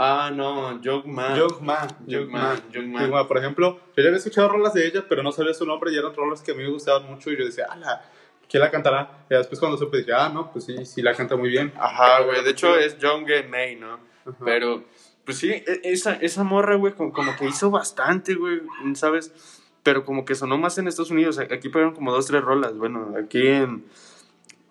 [0.00, 1.36] Ah, no, Joke Man.
[1.36, 3.00] Young Ma, Young Young Ma, Ma, Young Ma.
[3.00, 5.66] Young Ma, por ejemplo, yo ya había escuchado rolas de ella, pero no sabía su
[5.66, 8.04] nombre y eran rolas que a mí me gustaban mucho y yo decía, ala,
[8.48, 9.24] ¿quién la cantará?
[9.28, 11.72] Y después cuando supe dije, ah, no, pues sí, sí la canta muy bien.
[11.76, 12.44] Ajá, güey.
[12.44, 13.94] De hecho, es Young May, ¿no?
[13.94, 14.36] Ajá.
[14.44, 14.84] Pero,
[15.24, 18.60] pues sí, e- esa, esa morra, güey, como, como que hizo bastante, güey,
[18.94, 19.32] ¿sabes?
[19.82, 21.40] Pero como que sonó más en Estados Unidos.
[21.40, 22.76] Aquí pegaron como dos, tres rolas.
[22.76, 23.84] Bueno, aquí en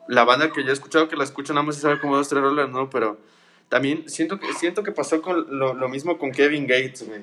[0.08, 2.30] la banda que yo he escuchado, que la escucho, nada más se sabe como dos,
[2.30, 2.90] tres rolas, ¿no?
[2.90, 3.18] Pero
[3.70, 7.22] también siento que, siento que pasó con lo, lo mismo con Kevin Gates, güey.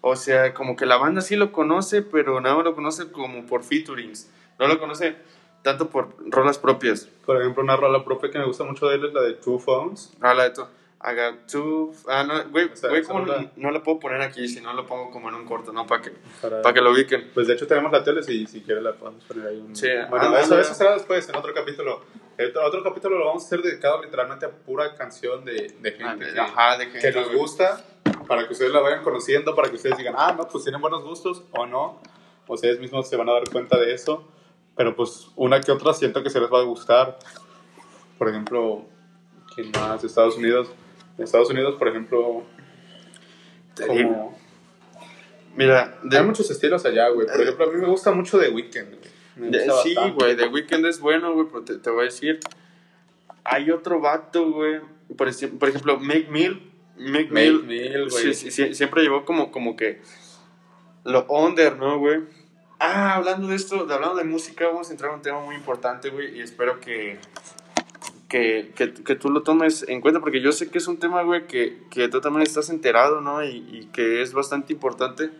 [0.00, 3.46] O sea, como que la banda sí lo conoce, pero nada más lo conoce como
[3.46, 4.30] por featurings.
[4.58, 5.16] No lo conoce
[5.62, 7.08] tanto por rolas propias.
[7.26, 9.58] Por ejemplo, una rola propia que me gusta mucho de él es la de Two
[9.58, 10.12] Phones.
[10.20, 10.62] Ah, la de tu.
[11.00, 11.92] I got two.
[12.08, 13.42] Ah, no, güey, güey, esa ¿cómo rola.
[13.42, 14.48] no, no la puedo poner aquí?
[14.48, 15.86] Si no lo pongo como en un corto, ¿no?
[15.86, 16.10] Para que,
[16.42, 17.30] Para, para que lo ubiquen.
[17.32, 19.58] Pues de hecho tenemos la tele, si, si quieres la podemos poner ahí.
[19.58, 19.76] Un...
[19.76, 22.02] Sí, bueno, ah, eso, eso será después, en otro capítulo.
[22.36, 25.96] El otro, otro capítulo lo vamos a hacer dedicado literalmente a pura canción de, de
[26.02, 27.00] Ah, gente de- que, Ajá, de gente.
[27.00, 27.38] que nos güey.
[27.38, 27.84] gusta,
[28.26, 31.04] para que ustedes la vayan conociendo, para que ustedes digan, ah, no, pues tienen buenos
[31.04, 32.00] gustos o no.
[32.62, 34.26] ellos mismos se van a dar cuenta de eso,
[34.76, 37.18] pero pues una que otra siento que se les va a gustar.
[38.18, 38.84] Por ejemplo,
[39.54, 40.02] ¿quién más?
[40.02, 40.68] Estados Unidos.
[41.18, 42.44] En Estados Unidos, por ejemplo,
[43.86, 44.38] como...
[45.56, 47.26] Mira, Hay muchos estilos allá, güey.
[47.26, 48.94] Por ejemplo, a mí me gusta mucho The Weeknd.
[49.36, 52.38] de- sí, güey, The Weeknd es bueno, güey, pero te, te voy a decir.
[53.44, 54.80] Hay otro vato, güey.
[55.16, 55.28] Por,
[55.58, 56.70] por ejemplo, Make Mill.
[56.96, 58.08] Make Make Mill.
[58.10, 58.10] Güey.
[58.10, 60.00] sí, sí, sí, siempre llevó como, como que
[61.04, 62.20] lo under, ¿no, güey?
[62.78, 65.56] Ah, hablando de esto, de, hablando de música, vamos a entrar a un tema muy
[65.56, 67.18] importante, güey, y espero que,
[68.28, 71.22] que, que, que tú lo tomes en cuenta, porque yo sé que es un tema,
[71.22, 73.42] güey, que, que tú también estás enterado, ¿no?
[73.42, 75.30] Y, y que es bastante importante.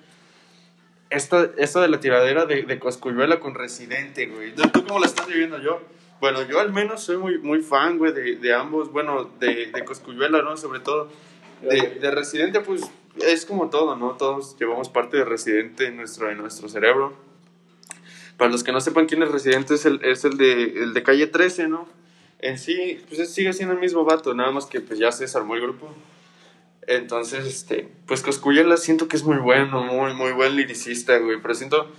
[1.10, 4.54] Esto, esto de la tiradera de, de Cosculluela con Residente, güey.
[4.54, 5.80] ¿Tú cómo la estás viviendo yo?
[6.20, 9.84] Bueno, yo al menos soy muy, muy fan, güey, de, de ambos, bueno, de, de
[9.84, 10.56] Cosculluela, ¿no?
[10.56, 11.08] Sobre todo.
[11.62, 12.82] De, de Residente, pues,
[13.16, 14.12] es como todo, ¿no?
[14.12, 17.14] Todos llevamos parte de Residente en nuestro, en nuestro cerebro.
[18.36, 21.02] Para los que no sepan quién es Residente, es el, es el, de, el de
[21.02, 21.88] Calle 13, ¿no?
[22.40, 25.24] En sí, pues es- sigue siendo el mismo vato, nada más que pues ya se
[25.24, 25.92] desarmó el grupo.
[26.86, 31.40] Entonces, este, pues Cosculluela siento que es muy bueno, muy, muy buen liricista, güey.
[31.42, 31.90] Pero siento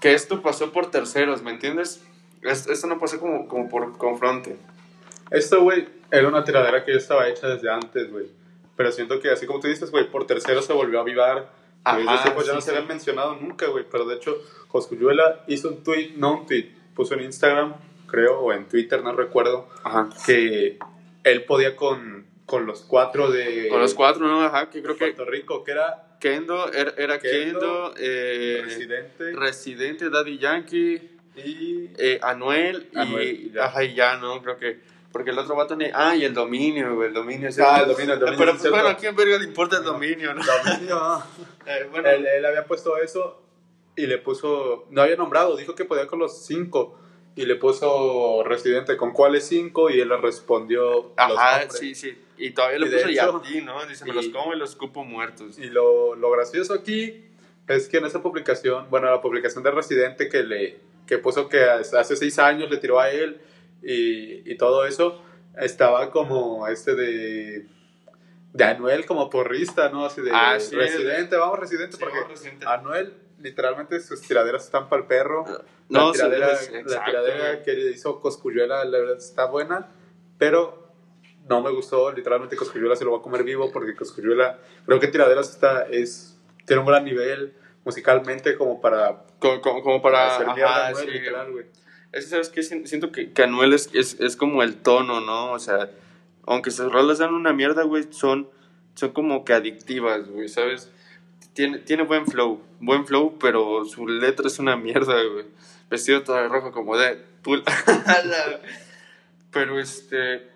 [0.00, 2.02] que esto pasó por terceros, ¿me entiendes?
[2.42, 4.56] Es- Esto no pasó como, como por confronte.
[5.30, 8.26] Esto, güey, era una tiradera que ya estaba hecha desde antes, güey.
[8.76, 11.50] Pero siento que así como tú dices, güey, por tercero se volvió a avivar.
[11.82, 12.70] Ajá, ese ya sí, no se sí.
[12.70, 13.84] habían mencionado nunca, güey.
[13.90, 14.36] Pero de hecho,
[14.68, 17.74] Coscuyuela hizo un tweet, no un tweet, puso en Instagram,
[18.10, 20.08] creo, o en Twitter, no recuerdo, Ajá.
[20.26, 20.78] que
[21.24, 24.42] él podía con, con los cuatro de Con los cuatro, ¿no?
[24.42, 29.32] Ajá, que creo que Puerto Rico, que era Kendo, era, era Kendo, Kendo, eh, Residente
[29.32, 31.90] Residente, Daddy Yankee, y...
[31.96, 33.64] eh, Anuel, y, Anuel, ya.
[33.66, 34.42] ajá, y ya, ¿no?
[34.42, 34.80] Creo que,
[35.12, 37.48] porque el otro vato ni, ah, y el dominio, güey, el dominio.
[37.48, 38.88] es Ah, el dominio, el dominio, Pero, pues, bueno.
[38.88, 40.42] ¿a quién verga le importa el dominio, no?
[40.44, 41.22] Dominio.
[41.66, 43.42] Eh, bueno, él, él había puesto eso
[43.94, 46.98] y le puso, no había nombrado, dijo que podía con los cinco
[47.36, 51.78] y le puso residente con cuáles cinco y él le respondió los ajá, nombres.
[51.78, 53.86] sí, sí, y todavía Y le de puso hecho- Yati, ¿no?
[53.86, 55.58] Dice, me y- los como y los cupo muertos.
[55.58, 57.24] Y lo, lo gracioso aquí
[57.68, 61.62] es que en esa publicación, bueno, la publicación de Residente que le que puso que
[61.64, 63.40] hace seis años le tiró a él
[63.82, 65.20] y, y todo eso,
[65.58, 67.66] estaba como este de
[68.52, 70.04] de Anuel como porrista, ¿no?
[70.06, 72.66] Así de Ah, sí, Residente, vamos Residente, Sí, porque vamos, Residente.
[72.66, 75.44] Anuel literalmente sus tiraderas están para el perro.
[75.88, 79.88] No, la sí, tiradera, es- la tiradera que hizo Coscuyuela, la verdad está buena,
[80.38, 80.88] pero
[81.48, 82.12] no me gustó.
[82.12, 86.38] Literalmente Coscuyuela se lo va a comer vivo porque Coscuyuela, creo que tiraderas está, es,
[86.66, 90.36] tiene un gran nivel musicalmente como para, Como, como, como para...
[90.36, 91.10] hacer mierda ajá, Anuel, sí.
[91.12, 91.64] literal, güey.
[92.12, 92.62] Es que, ¿sabes qué?
[92.62, 95.52] Sien- Siento que, que Anuel es, es, es como el tono, ¿no?
[95.52, 95.90] O sea,
[96.44, 98.48] aunque sus rolas dan una mierda, güey, son,
[98.94, 100.90] son como que adictivas, güey, ¿sabes?
[101.52, 105.46] Tiene, tiene buen flow, buen flow, pero su letra es una mierda, güey.
[105.90, 107.18] Vestido todo de rojo como de...
[107.42, 107.64] pul-
[109.50, 110.48] pero este...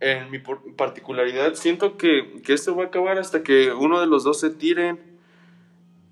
[0.00, 4.24] En mi particularidad, siento que, que esto va a acabar hasta que uno de los
[4.24, 4.98] dos se tiren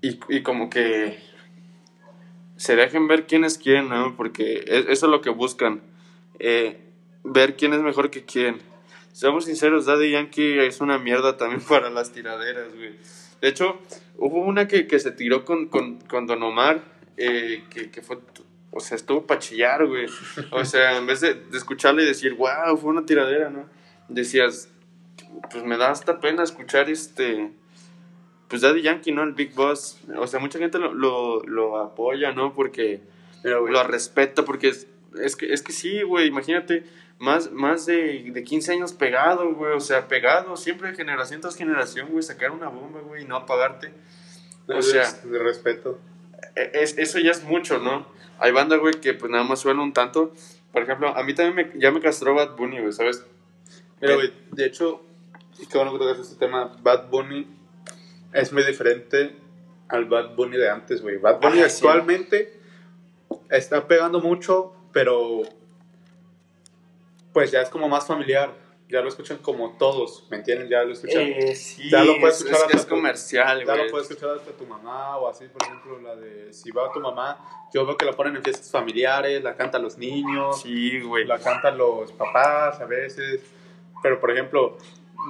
[0.01, 1.19] y, y como que
[2.55, 4.15] se dejen ver quién es quién, ¿no?
[4.15, 5.81] Porque es- eso es lo que buscan,
[6.39, 6.79] eh,
[7.25, 8.61] ver quién es mejor que quién.
[9.11, 12.95] Seamos sinceros, Daddy Yankee es una mierda también para las tiraderas, güey.
[13.41, 13.79] De hecho,
[14.17, 16.83] hubo una que, que se tiró con, con, con Don Omar,
[17.17, 18.19] eh, que, que fue,
[18.71, 20.05] o sea, estuvo para chillar, güey.
[20.51, 23.67] O sea, en vez de, de escucharle y decir, wow, fue una tiradera, ¿no?
[24.07, 24.69] Decías,
[25.51, 27.51] pues me da hasta pena escuchar este
[28.51, 29.23] pues Daddy Yankee, ¿no?
[29.23, 30.01] El Big Boss.
[30.17, 32.53] O sea, mucha gente lo, lo, lo apoya, ¿no?
[32.53, 32.99] Porque
[33.43, 34.87] lo respeta, porque es,
[35.23, 36.83] es, que, es que sí, güey, imagínate,
[37.21, 42.09] más, más de, de 15 años pegado, güey, o sea, pegado, siempre generación tras generación,
[42.09, 43.93] güey, sacar una bomba, güey, y no apagarte.
[44.67, 45.99] O es sea, de respeto.
[46.55, 48.07] e- es, eso ya es mucho, ¿no?
[48.39, 50.33] Hay banda, güey, que pues nada más suena un tanto.
[50.71, 53.23] Por ejemplo, a mí también me, ya me castró Bad Bunny, güey, ¿sabes?
[54.01, 55.03] Mira, güey, de hecho,
[55.59, 57.47] y qué bueno que tocas este tema, Bad Bunny
[58.33, 59.35] es muy diferente
[59.89, 61.17] al Bad Bunny de antes, güey.
[61.17, 61.75] Bad Bunny Ah, sí.
[61.85, 62.59] actualmente
[63.49, 65.43] está pegando mucho, pero
[67.33, 68.53] pues ya es como más familiar.
[68.89, 70.67] Ya lo escuchan como todos, ¿me entienden?
[70.67, 71.21] Ya lo escuchan.
[71.21, 74.11] Eh, sí, Ya lo puedes es, escuchar es hasta es tu- comercial, ya lo puedes
[74.11, 77.85] escuchar hasta tu mamá o así, por ejemplo, la de si va tu mamá, yo
[77.85, 81.23] veo que la ponen en fiestas familiares, la cantan los niños, Sí, güey.
[81.23, 83.41] la cantan los papás a veces,
[84.03, 84.77] pero por ejemplo,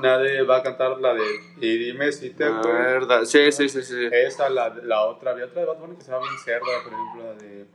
[0.01, 1.23] nadie va a cantar la de
[1.57, 2.85] y dime si te La acuerdas.
[2.93, 3.25] verdad.
[3.25, 4.07] Sí, sí, sí, sí.
[4.11, 6.93] Esa, la, la otra, había otra de Bad Bunny que se llama bien cerda, por
[6.93, 7.65] ejemplo, la de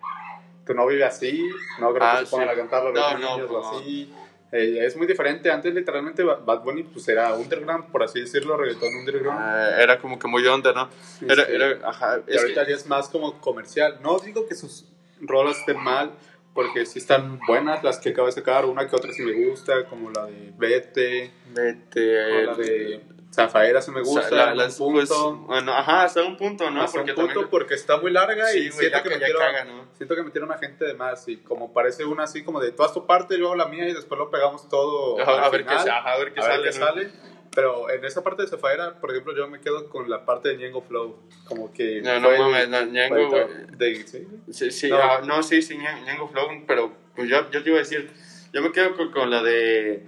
[0.66, 1.40] Tu no vive así,
[1.78, 2.52] no creo Ah, que se pongan sí.
[2.54, 4.12] a cantarla los No, no, niños pues o así.
[4.52, 5.50] Eh, es muy diferente.
[5.50, 9.38] Antes, literalmente, Ba- Bad Bunny pues, era underground, por así decirlo, reggaetón underground.
[9.40, 10.88] Ah, era como que muy onda, ¿no?
[11.28, 13.98] Era, Este, era, ajá, y ahorita que- ya es más como comercial.
[14.02, 14.84] No digo que sus
[15.20, 16.10] rolas estén mal,
[16.54, 18.64] porque sí están buenas las que acaba de sacar.
[18.64, 23.00] Una que otra sí me gusta, como la de Vete, Vete, o la de
[23.36, 24.30] Zafaera sí me gusta.
[24.30, 25.36] la- las- un pues, punto.
[25.46, 26.82] bueno, ajá, hasta un punto, ¿no?
[26.82, 29.42] Hasta un Porque punto también- porque está muy larga Sí, y güey, siento que, metieron,
[29.42, 29.84] caga, ¿no?
[29.96, 32.82] siento que metieron a gente de más y como parece una así como de tú
[32.82, 35.48] haz tu parte y luego la mía y después lo pegamos todo Ajá, al a
[35.50, 36.86] ver qué final, sa- ajá, a ver qué a ver sale, qué ¿no?
[36.86, 37.10] sale.
[37.54, 40.56] Pero en esa parte de Zafaera, por ejemplo, yo me quedo con la parte de
[40.58, 41.16] Ñengo Flow.
[41.46, 42.02] Como que.
[42.02, 44.26] No, no mames, no, Ñengo, de- ¿sí?
[44.50, 44.98] Sí, sí, No.
[44.98, 48.10] ah, no, sí, sí, Ñengo Flow, pero pues yo, yo te iba a decir,
[48.52, 50.04] yo me quedo con, con la de...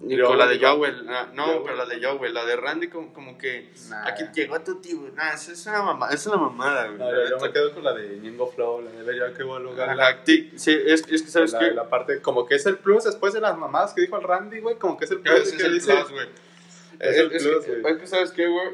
[0.00, 0.74] Yo, con la de yo.
[0.74, 1.62] Jowell, no, Jowell.
[1.64, 4.06] pero la de Jowell, la de Randy como, como que Nah.
[4.06, 6.98] aquí llegó tu tío, nah, es, es una mamada, es una mamada, güey.
[6.98, 9.56] No, la yo, me quedo con la de Ñengo Flow, la de Bella que voy
[9.56, 10.22] a lograr.
[10.24, 13.04] Ti- sí, es, es que sabes la, que la parte, como que es el plus
[13.04, 15.52] después de las mamadas que dijo el Randy, güey, como que es el plus es
[15.54, 15.92] que el dice.
[15.96, 16.26] plus, güey.
[17.00, 17.92] Es Es, el es plus, güey.
[17.94, 18.68] es que sabes qué, güey,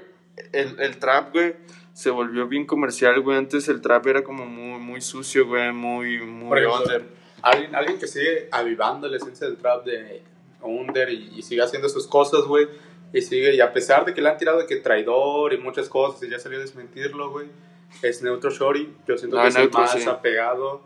[0.52, 1.56] el, el trap, güey,
[1.94, 3.38] se volvió bien comercial, güey.
[3.38, 7.02] Antes el trap era como muy, muy sucio, güey, muy, muy Por ejemplo, under.
[7.40, 10.22] Alguien, alguien que sigue avivando la esencia del trap de
[10.64, 12.66] Under y, y sigue haciendo sus cosas, güey.
[13.12, 15.88] Y sigue, y a pesar de que le han tirado de que traidor y muchas
[15.88, 17.46] cosas, y ya salió a desmentirlo, güey,
[18.03, 18.92] es Neutro Shorty.
[19.07, 20.09] Yo siento Ah, que es el Neutro, más sí.
[20.09, 20.83] apegado,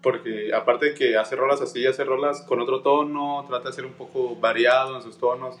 [0.00, 3.84] porque aparte de que hace rolas así, hace rolas con otro tono, trata de ser
[3.84, 5.56] un poco variado en sus tonos,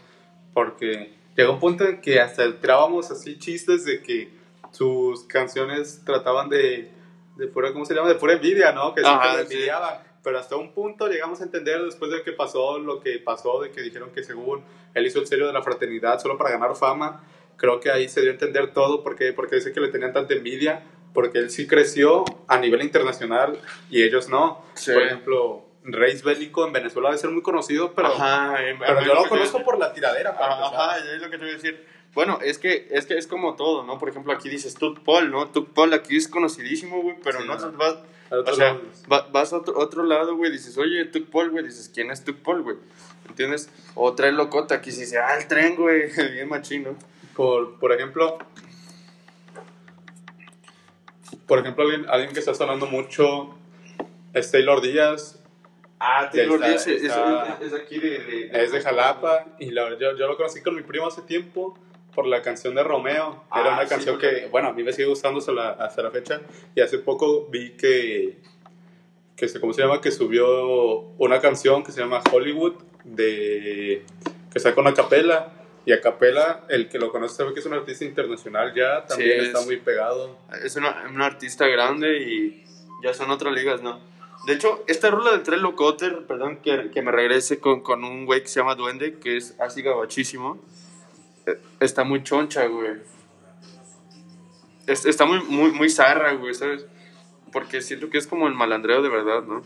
[0.54, 4.32] porque llegó un punto en que hasta tirábamos así chistes de que
[4.70, 6.90] sus canciones trataban de,
[7.36, 8.08] de pura, ¿cómo se llama?
[8.08, 8.94] De pura envidia, ¿no?
[8.94, 9.56] Que Ajá, lo sí.
[10.22, 13.70] Pero hasta un punto llegamos a entender después de que pasó lo que pasó, de
[13.70, 17.24] que dijeron que según él hizo el serio de la fraternidad solo para ganar fama,
[17.56, 20.34] creo que ahí se dio a entender todo porque, porque dice que le tenían tanta
[20.34, 23.58] envidia, porque él sí creció a nivel internacional
[23.90, 24.64] y ellos no.
[24.74, 24.92] Sí.
[24.92, 29.28] Por ejemplo, Reis Bélico en Venezuela debe ser muy conocido, pero, Ajá, pero yo lo
[29.28, 30.36] conozco por la tiradera.
[30.36, 31.86] para Ajá, ajá, es lo que te voy a decir.
[32.14, 33.98] Bueno, es que, es que es como todo, ¿no?
[33.98, 35.48] Por ejemplo, aquí dices Tuck Paul, ¿no?
[35.48, 37.98] Tuck Paul aquí es conocidísimo, güey, pero Sí, no vas,
[38.30, 38.78] o sea,
[39.10, 42.22] va- vas a otro, otro lado, güey, dices, oye, Tuck Paul, güey, dices, ¿quién es
[42.24, 42.76] Tuck Paul, güey?
[43.28, 43.70] ¿Entiendes?
[43.94, 46.96] O trae locota, aquí se dice, ah, el tren, güey, bien machino.
[47.34, 48.36] Por, por ejemplo,
[51.46, 53.54] por ejemplo, alguien, alguien que está sonando mucho
[54.34, 55.38] es Taylor Díaz,
[56.04, 59.70] Ah, Taylor Díaz Díaz es, está- es, es aquí de, de, es de Jalapa, y
[59.70, 61.78] la- yo, yo lo conocí con mi primo hace tiempo
[62.14, 63.44] por la canción de Romeo.
[63.50, 66.02] Ah, Era una sí, canción que, bueno, a mí me sigue gustando hasta la, hasta
[66.02, 66.40] la fecha,
[66.74, 68.36] y hace poco vi que,
[69.36, 70.00] que se- ¿cómo se llama?
[70.00, 74.04] Que subió una canción que se llama Hollywood, de,
[74.52, 75.52] que saca una capela.
[75.84, 79.40] Y a capela, el que lo conoce sabe que es un artista internacional ya, también
[79.40, 80.38] es- está muy pegado.
[80.64, 82.64] Es una, una artista grande y
[83.02, 83.98] ya son otras ligas, ¿no?
[84.46, 88.26] De hecho, esta rola del Tren Locoter, perdón que, que me regrese con, con un
[88.26, 90.60] güey que se llama Duende, que es así gabachísimo,
[91.80, 93.00] está muy choncha, güey.
[94.86, 96.86] Es- está muy, muy, muy zarra, güey, ¿sabes?
[97.52, 99.62] Porque siento que es como el malandreo de verdad, ¿no?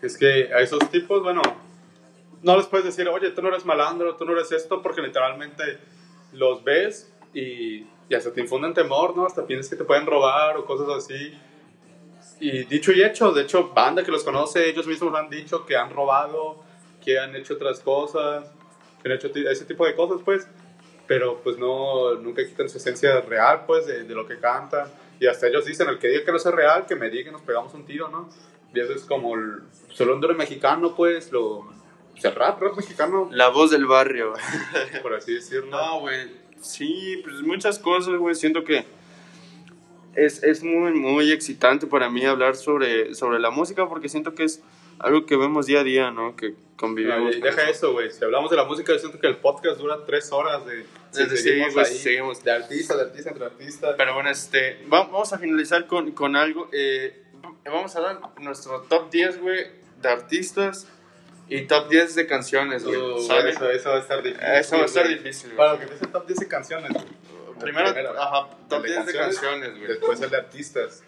[0.00, 1.42] Es que a esos tipos, bueno,
[2.42, 5.78] no les puedes decir, oye, tú no eres malandro, tú no eres esto, porque literalmente
[6.32, 9.26] los ves y, y hasta te infunden temor, ¿no?
[9.26, 11.38] Hasta piensas que te pueden robar o cosas así.
[12.40, 15.76] Y dicho y hecho, de hecho, banda que los conoce, ellos mismos han dicho que
[15.76, 16.64] han robado,
[17.04, 18.50] que han hecho otras cosas,
[19.08, 20.46] han hecho ese tipo de cosas, pues.
[21.06, 24.88] Pero pues no, nunca quitan su esencia real, pues, de, de lo que cantan.
[25.20, 27.32] Y hasta ellos dicen, el que diga que no es real, que me diga que
[27.32, 28.28] nos pegamos un tiro, ¿no?
[28.74, 29.62] Y eso es como el,
[29.92, 31.70] solo un mexicano, pues, lo...
[32.12, 34.32] pues, el rap, rap mexicano, La voz del barrio.
[35.02, 35.70] por así decirlo.
[35.70, 36.30] No, güey.
[36.60, 38.34] Sí, pues muchas cosas, güey.
[38.34, 38.84] Siento que
[40.14, 44.44] es, es muy, muy excitante para mí hablar sobre, sobre la música porque siento que
[44.44, 44.62] es
[45.02, 46.34] algo que vemos día a día, ¿no?
[46.36, 47.36] Que convivimos.
[47.36, 48.10] y con deja eso, güey.
[48.10, 50.84] Si hablamos de la música, yo siento que el podcast dura tres horas de...
[51.10, 52.42] si Sí, seguimos pues, ahí, seguimos.
[52.44, 53.96] De artista, de artista, entre artista.
[53.96, 56.68] Pero bueno, este, va- vamos a finalizar con, con algo.
[56.72, 57.22] eh,
[57.64, 59.66] vamos a dar nuestro top 10, güey,
[60.00, 60.88] de artistas
[61.48, 62.96] y top 10 de canciones, güey.
[62.96, 64.46] Uh, eso, eso va a estar difícil.
[64.46, 65.18] Eso va a estar güey.
[65.18, 65.56] difícil, güey.
[65.58, 66.92] Para lo que empiece el top 10 de canciones.
[66.92, 67.04] güey.
[67.60, 68.20] Primero, Primero.
[68.20, 69.86] ajá, top El 10 de canciones, güey.
[69.86, 71.02] Después el de artistas.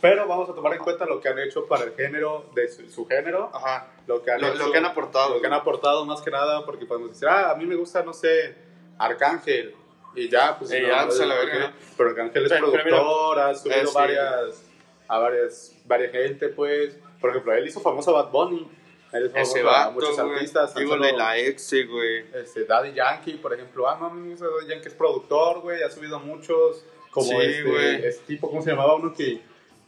[0.00, 2.88] Pero vamos a tomar en cuenta lo que han hecho para el género, de su,
[2.90, 3.50] su género.
[3.54, 3.88] Ajá.
[4.06, 5.34] Lo que han, Lo, hecho- lo que han aportado.
[5.34, 8.02] Lo que han aportado más que nada, porque podemos decir, ah, a mí me gusta,
[8.02, 8.54] no sé,
[8.98, 9.74] Arcángel.
[10.14, 10.72] Y ya, pues.
[10.72, 11.66] Y no, ya, no, pues, a la no, verga, no.
[11.68, 11.72] ¿no?
[11.96, 13.92] Pero Arcángel es Pero- productor, ha subido eh, sí.
[13.94, 14.62] varias.
[15.08, 16.96] A varias, varias gente, pues.
[17.20, 18.70] Por ejemplo, él hizo famoso a Bad Bunny.
[19.12, 20.74] Hizo Ese vato, muchos artistas.
[20.74, 22.24] Digo, de la ex, güey.
[22.34, 23.88] este, Daddy Yankee, por ejemplo.
[23.88, 25.82] Ah, no, Daddy Yankee es productor, güey.
[25.82, 26.84] Ha subido muchos.
[27.10, 28.04] Como Sí, este, güey.
[28.04, 28.94] este tipo, ¿cómo se llamaba?
[28.94, 29.40] Uno que,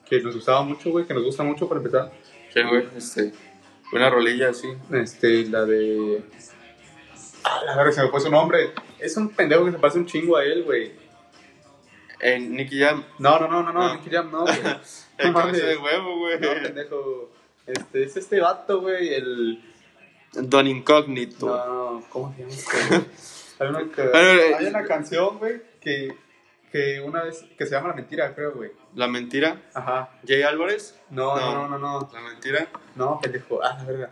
[0.04, 1.06] que nos gustaba mucho, güey.
[1.06, 2.12] Que nos gusta mucho para empezar.
[2.52, 2.88] ¿Qué, güey?
[2.96, 3.32] Este.
[3.92, 4.72] Una rolilla así.
[4.92, 6.22] Este, la de.
[7.44, 8.72] Ah, la verdad, se me fue su nombre.
[8.98, 10.92] Es un pendejo que se parece un chingo a él, güey.
[12.20, 13.04] En Nicky Jam.
[13.18, 13.94] No, no, no, no, no.
[13.94, 14.56] Nicky Jam no, güey.
[15.18, 16.40] El cabeza de huevo, güey.
[16.40, 17.30] No, pendejo.
[17.66, 19.64] Este, es este vato, güey, el.
[20.34, 21.46] Don Incógnito.
[21.46, 23.06] No, ¿cómo se llama este?
[23.62, 26.12] Hay una, que- eh, hay una canción, güey, que,
[26.72, 27.44] que una vez.
[27.56, 28.72] que se llama La Mentira, creo, güey.
[28.96, 29.62] La mentira.
[29.74, 30.10] Ajá.
[30.26, 30.98] Jay Álvarez.
[31.10, 31.68] No, no, No.
[31.68, 32.10] no, no.
[32.12, 32.66] La mentira.
[32.96, 33.62] No, pendejo.
[33.62, 34.10] Ah, la verga.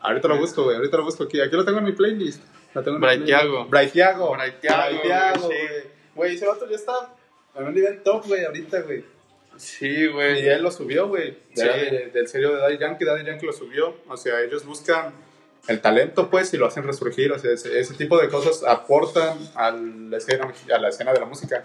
[0.00, 0.76] Ahorita lo busco, güey.
[0.76, 1.40] Ahorita lo busco aquí.
[1.40, 2.42] Aquí lo tengo en mi playlist.
[2.74, 3.66] Lo tengo en mi Braithiago.
[3.66, 4.32] Braithiago.
[4.32, 5.58] Braithiago, güey,
[6.16, 6.34] güey.
[6.34, 7.14] Ese vato ya está
[7.54, 9.04] en un nivel top, güey, ahorita, güey.
[9.56, 10.46] Sí, Y güey.
[10.48, 11.36] él lo subió, güey.
[11.54, 11.62] Sí.
[11.64, 13.04] De- del serio de Daddy Yankee.
[13.04, 13.96] Daddy Yankee lo subió.
[14.08, 15.12] O sea, ellos buscan
[15.68, 17.30] el talento, pues, y lo hacen resurgir.
[17.32, 21.20] O sea, ese, ese tipo de cosas aportan a la escena, a la escena de
[21.20, 21.62] la música.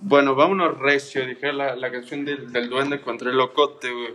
[0.00, 4.14] Bueno, vámonos recio, dije la, la canción del, del duende contra el locote, güey.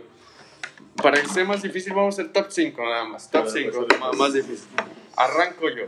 [1.02, 3.30] Para que sea más difícil, vamos al top 5 nada más.
[3.30, 4.68] Top A ver, 5, pues, más, más difícil.
[5.16, 5.84] Arranco yo.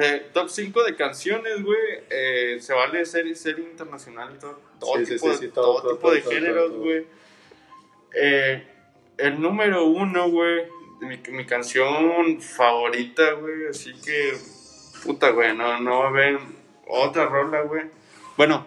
[0.00, 1.78] Eh, top 5 de canciones, güey.
[2.10, 4.60] eh, se vale ser, ser internacional y todo.
[4.84, 7.06] Todo Sí, tipo, sí, sí, de, todo, todo todo, tipo de todo, géneros, güey.
[8.14, 8.66] Eh,
[9.18, 10.64] el número uno, güey.
[11.00, 13.66] Mi, mi canción favorita, güey.
[13.70, 14.34] Así que.
[15.04, 15.56] Puta, güey.
[15.56, 16.38] No, no va a haber
[16.86, 17.84] otra rola, güey.
[18.36, 18.66] Bueno,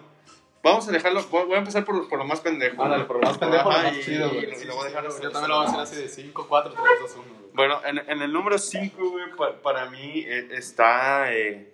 [0.63, 1.23] vamos a dejarlo.
[1.31, 2.81] Voy voy a empezar por, por lo más pendejo.
[2.83, 3.07] Ándale, güey.
[3.07, 4.61] por lo más pendejo, lo Ajá, más y- chido, y- güey.
[4.61, 6.45] y lo voy a dejar hasta- Yo también lo voy a hacer así de 5,
[6.49, 7.49] 4, 3, 2, 1, güey.
[7.53, 11.71] bueno, en, en el número 5, güey, pa- para mí eh, está eh,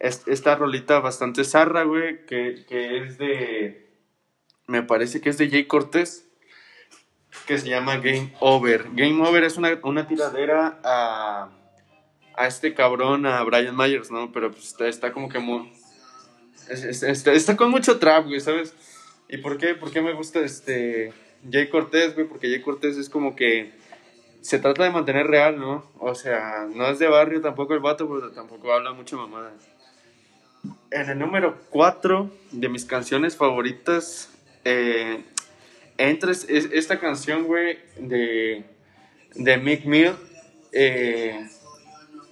[0.00, 3.88] es- esta rolita bastante zarra, güey, que, que es de,
[4.66, 6.26] me parece que es de Jay Cortés,
[7.46, 8.86] que se llama Game Over.
[8.94, 11.50] Game Over es una, una tiradera a,
[12.36, 14.32] a este cabrón, a Brian Myers, ¿no?
[14.32, 15.70] Pero pues está, está como que muy...
[16.68, 18.74] es- es- está, con mucho trap, güey, ¿sabes?
[19.28, 19.74] ¿Y por qué?
[19.74, 21.12] ¿Por qué me gusta este
[21.48, 22.26] Jay Cortés, güey?
[22.26, 23.72] Porque Jay Cortés es como que
[24.40, 25.84] se trata de mantener real, ¿no?
[25.98, 29.52] O sea, no es de barrio tampoco el vato, pero tampoco habla mucha mamada.
[30.90, 34.28] En el número 4 de mis canciones favoritas,
[34.64, 35.22] eh,
[35.98, 38.64] entra es- es- esta canción, güey, de,
[39.34, 40.12] de Mick Mill,
[40.72, 41.48] eh,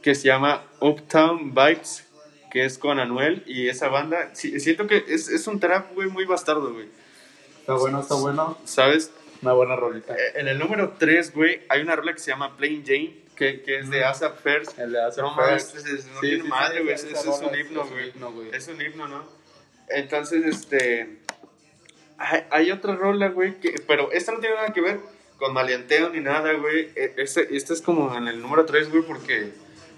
[0.03, 2.05] que se llama Uptown Vibes,
[2.51, 4.31] que es con Anuel y esa banda.
[4.35, 6.89] Sí, siento que es, es un trap, güey, muy bastardo, güey.
[7.61, 8.59] Está bueno, está bueno.
[8.65, 9.13] ¿Sabes?
[9.43, 10.15] Una buena rolita.
[10.15, 13.63] Eh, En el número 3, güey, hay una rola que se llama Plain Jane, que,
[13.63, 14.79] que es de ASAP First.
[14.79, 15.77] El de Asap No First.
[15.77, 16.95] mames, es- no Sí, tiene sí, madre, sí, güey.
[16.95, 17.85] esa Ese es un himno,
[18.33, 18.49] güey.
[18.53, 19.25] Es un himno, ¿no?
[19.89, 21.19] Entonces, este.
[22.19, 24.99] Hay, hay otra rola, güey, que, pero esta no tiene nada que ver
[25.39, 26.91] con maleanteo ni nada, güey.
[27.17, 29.53] Este, este es como en el número 3, güey, porque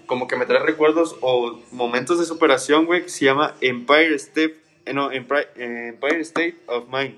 [0.05, 4.55] como que me trae recuerdos o momentos de superación, güey, que se llama Empire State,
[4.85, 7.17] eh, no, Empire, eh, Empire State of Mind.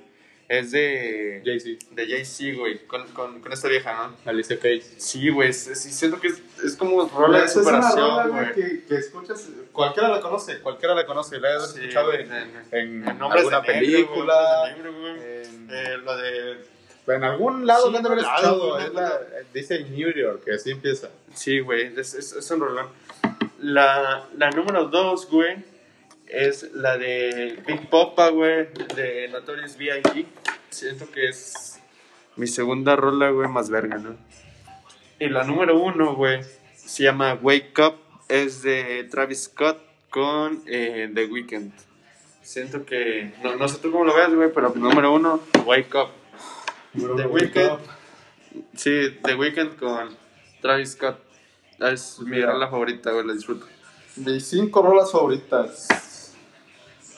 [0.60, 3.94] Es de Jay-Z, de Jay-Z, güey, con, con, con esta vieja,
[4.26, 4.30] ¿no?
[4.30, 4.94] Alicia Keys.
[4.98, 8.32] Sí, güey, sí, siento que es, es como rola de Esa es una rola, superación,
[8.32, 9.50] güey, que, que escuchas.
[9.72, 11.40] Cualquiera la conoce, cualquiera la conoce.
[11.40, 14.66] La he Sí, escuchado en, en- en alguna de película.
[14.76, 15.12] Negro, güey.
[15.46, 16.66] en, Eh, lo de...
[17.08, 18.78] en algún lado Sí, de haber en algún escuchado.
[18.78, 19.22] lado, es la-
[19.54, 21.10] dice New York, que así empieza.
[21.34, 22.88] Sí, güey, es, es, es un rolón.
[23.60, 25.56] La, la número dos, güey,
[26.34, 30.26] es la de Big Popa, güey, de Notorious B.I.G.
[30.72, 31.80] Siento que es
[32.36, 34.16] mi segunda rola, güey, más verga, ¿no?
[35.20, 36.42] Y la número uno, güey,
[36.76, 37.98] se llama Wake Up,
[38.30, 39.80] es de Travis Scott
[40.10, 41.72] con eh, The Weeknd.
[42.42, 46.10] Siento que, no, no sé tú cómo lo veas, güey, pero número uno, Wake Up.
[47.16, 47.80] The Weeknd.
[48.76, 50.18] Sí, The Weeknd con
[50.62, 51.20] Travis Scott.
[51.80, 53.68] Es mi rola favorita, güey, la disfruto.
[54.16, 56.13] Mis cinco rolas favoritas.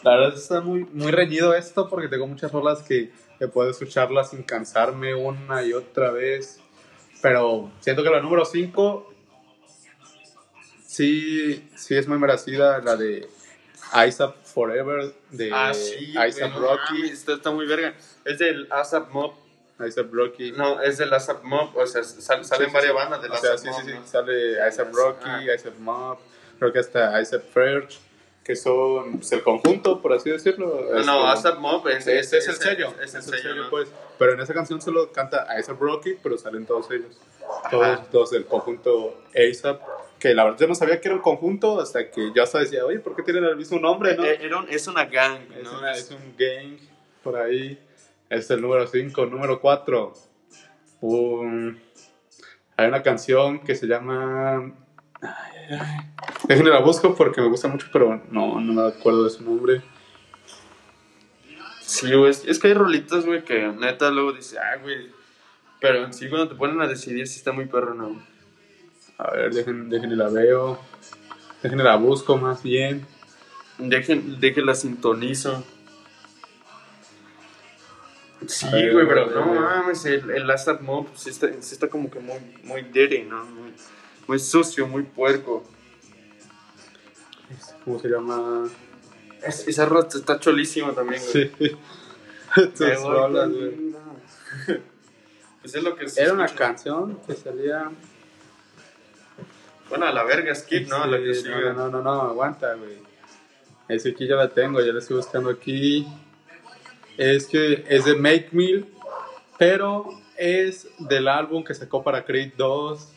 [0.05, 4.29] La verdad está muy, muy reñido esto porque tengo muchas rolas que, que puedo escucharlas
[4.29, 6.59] sin cansarme una y otra vez.
[7.23, 9.11] Pero siento que la número 5
[10.85, 13.27] sí, sí es muy merecida, la de
[13.91, 17.09] ASAP Forever, de Ah, ASAP Rocky.
[17.11, 17.95] Está, está muy verga.
[18.25, 19.33] Es del ASAP Mob.
[19.79, 20.51] ASAP Rocky.
[20.51, 21.75] No, es del ASAP Mob.
[21.75, 22.95] O sea, sal- salen Sí, sí, varias sí.
[22.95, 23.81] bandas del ASAP sí, Mob.
[23.81, 23.93] sí, sí.
[23.95, 24.05] ¿no?
[24.07, 25.53] Sale ASAP Rocky, Ah.
[25.55, 26.17] ASAP Mob,
[26.59, 27.97] creo que hasta ASAP Ferch,
[28.45, 30.67] que son pues, el conjunto, por así decirlo.
[30.91, 32.89] No, Es no, como- ASAP Mob es, Este es el sello.
[33.03, 33.69] Es, el Es el sello, ¿no?
[33.71, 33.89] pues.
[34.19, 37.17] Pero en esa canción solo canta ASAP Rocky, pero salen todos ellos.
[37.71, 39.81] Todos, todos del conjunto ASAP.
[40.19, 42.85] Que la verdad yo no sabía que era un conjunto hasta que yo hasta decía,
[42.85, 44.23] oye, ¿por qué tienen el mismo nombre, no?
[44.23, 45.79] Eh, era un- es una gang, es, ¿no?
[45.79, 46.77] una- es un gang
[47.23, 47.79] por ahí.
[48.29, 49.25] Este es el número 5.
[49.25, 50.13] Número 4.
[52.77, 54.71] hay una canción que se llama.
[55.21, 55.54] Ay.
[56.47, 59.81] Déjenme la busco porque me gusta mucho, pero no, no me acuerdo de su nombre.
[61.81, 62.31] Sí, güey.
[62.31, 65.11] Es, es que hay rolitas, güey, que neta luego dice, ah, güey.
[65.79, 68.21] Pero en sí, cuando te ponen a decidir, sí está muy perro, ¿no?
[69.17, 70.79] A ver, dejen, déjenme la veo.
[71.61, 73.05] Déjenme la busco más bien.
[73.77, 75.63] Dejen, dejen la sintonizo.
[78.47, 82.19] Sí, güey, pero no mames, el, el Last Mob sí está, sí está como que
[82.19, 83.43] muy, muy dirty, ¿no?
[83.45, 83.73] Muy,
[84.27, 85.63] muy sucio, muy puerco.
[87.83, 88.67] ¿Cómo se llama?
[89.43, 91.51] Es- esa rota está cholísima también, güey.
[91.59, 91.77] Sí.
[92.77, 93.95] Tus rolas, güey.
[95.61, 97.89] Pues es lo que se Era una canción que salía.
[99.89, 101.09] Bueno, a la verga, Skip, ¿no?
[101.09, 101.55] Que Sí, sigue.
[101.55, 102.99] no, no, no, no, aguanta, güey.
[103.87, 106.05] Es que aquí ya la tengo, ya la estoy buscando aquí.
[107.17, 108.85] Es que es de Make Meal,
[109.57, 110.07] pero
[110.37, 113.14] es del álbum que sacó para Creed 2.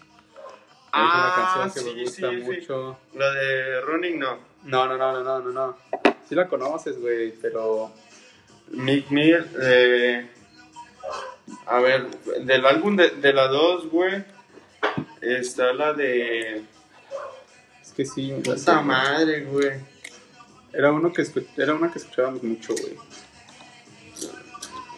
[0.92, 2.42] Es una canción que sí, me gusta sí, sí.
[2.42, 2.98] mucho.
[3.14, 4.38] La de Running, no.
[4.64, 5.76] No, no, no, no, no, no, no.
[6.28, 7.90] Sí la conoces, güey, pero
[8.70, 10.28] Mick Mill, eh,
[11.66, 12.06] a ver,
[12.42, 14.24] del álbum de, de la 2, güey,
[15.20, 16.62] está la de...
[17.80, 18.34] es que sí.
[18.56, 19.72] sea, madre, güey.
[20.72, 21.26] Era, uno que
[21.56, 22.96] era una que escuchábamos mucho, güey.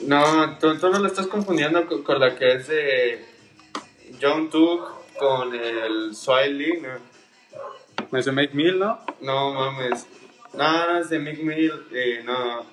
[0.01, 3.24] No, tú, tú no la estás confundiendo con, con la que es de
[4.20, 8.18] John Tug con el Swiley, ¿no?
[8.18, 8.98] Es de Make Meal, ¿no?
[9.20, 10.06] No mames.
[10.54, 12.64] No, no, es de Mick Mill, eh, no.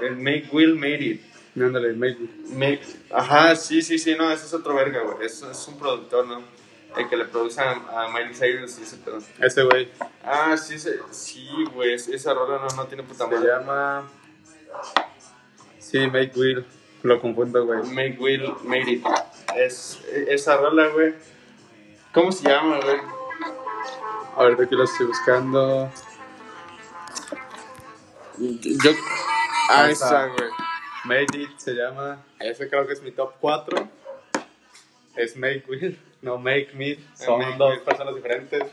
[0.00, 1.22] El Make Will Made It.
[1.56, 2.16] Ándale, Make
[2.54, 2.80] Make-
[3.12, 5.26] Ajá, sí, sí, sí, no, ese es otro verga, güey.
[5.26, 6.42] Es, es un productor, ¿no?
[6.96, 9.18] El que le produce a, a Miley Cyrus y ese pedo.
[9.40, 9.88] Ese güey.
[10.24, 13.48] Ah, sí, ese- sí, güey, es- esa rola no, no tiene puta Se madre.
[13.48, 14.08] llama.
[15.78, 16.64] Sí, Make Will.
[17.02, 17.82] Lo confundo, güey.
[17.84, 19.04] Make Will Made It.
[19.56, 21.14] Es, esa rola, güey.
[22.12, 22.96] ¿Cómo se llama, güey?
[24.36, 25.90] A ver, de aquí lo estoy buscando.
[28.38, 28.90] Yo...
[29.70, 30.50] Ah, esa, güey.
[31.04, 32.24] Made It se llama.
[32.40, 33.88] Ese creo que es mi top 4.
[35.16, 36.98] Es Make Will, no Make Me.
[37.14, 37.80] Son Make dos Will.
[37.82, 38.64] personas diferentes.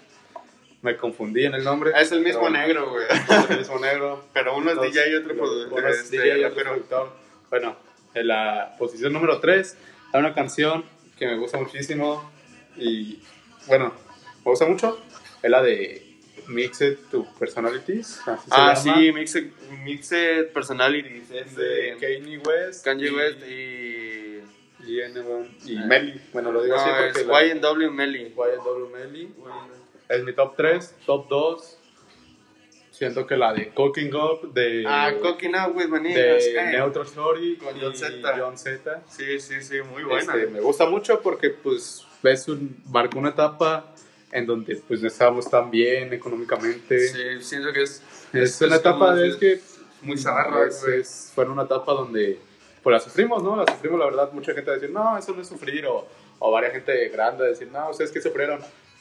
[0.82, 1.92] Me confundí en el nombre.
[1.96, 3.06] Es el mismo pero- negro, güey.
[3.10, 4.24] Es el mismo negro.
[4.34, 5.90] Pero uno es DJ y otro uno productor.
[5.90, 7.14] es este, DJ y otro productor.
[7.50, 7.76] Bueno,
[8.14, 9.78] en la posición número 3
[10.14, 10.86] hay una canción
[11.18, 12.32] que me gusta muchísimo.
[12.78, 13.19] Y
[13.67, 13.93] bueno,
[14.45, 14.99] me gusta mucho.
[15.41, 16.03] Es la de
[16.47, 18.21] Mixed to Personalities.
[18.28, 18.95] así se Ah, llama.
[18.97, 19.51] sí, Mixed,
[19.84, 21.30] Mixed Personalities.
[21.32, 22.86] Es de de Kanye West.
[22.86, 24.91] Kanye y- West y...
[24.91, 25.86] y, N- y Ah.
[25.86, 26.21] Melly.
[26.34, 28.34] Bueno, lo digo así porque es YNW Melly.
[28.36, 29.34] YNW Melly.
[30.09, 31.80] Es mi top 3, top 2.
[32.91, 36.71] Siento que la de Cooking Up de, Ah, Cooking Up with de eh.
[36.71, 38.36] Neutral Story Con y John Z.
[38.39, 39.03] John Z.
[39.07, 40.34] Sí, sí, sí, muy buena.
[40.34, 43.86] Este, me gusta mucho porque pues ves un, marcó una etapa
[44.32, 47.07] en donde pues no estábamos tan bien económicamente.
[47.09, 48.01] Sí, siento que es...
[48.34, 49.61] Es una etapa como- de es que
[50.01, 52.39] muy zarra, es, es- fue una etapa donde
[52.84, 53.55] pues la sufrimos, ¿no?
[53.55, 56.07] La sufrimos, la verdad, mucha gente va a decir, no, eso no es sufrir, o,
[56.39, 58.59] o varias gente grande a decir, no, ustedes que sufrieron,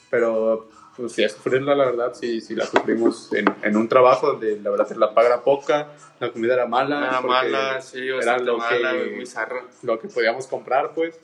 [0.09, 4.59] pero pues sí, sufrirla, la verdad, sí, sí la sufrimos en, en un trabajo donde
[4.59, 5.89] la verdad la paga era poca,
[6.19, 9.63] la comida era mala, porque mala, sí, era lo mala, que- muy zarra.
[9.83, 11.19] lo que podíamos comprar, pues.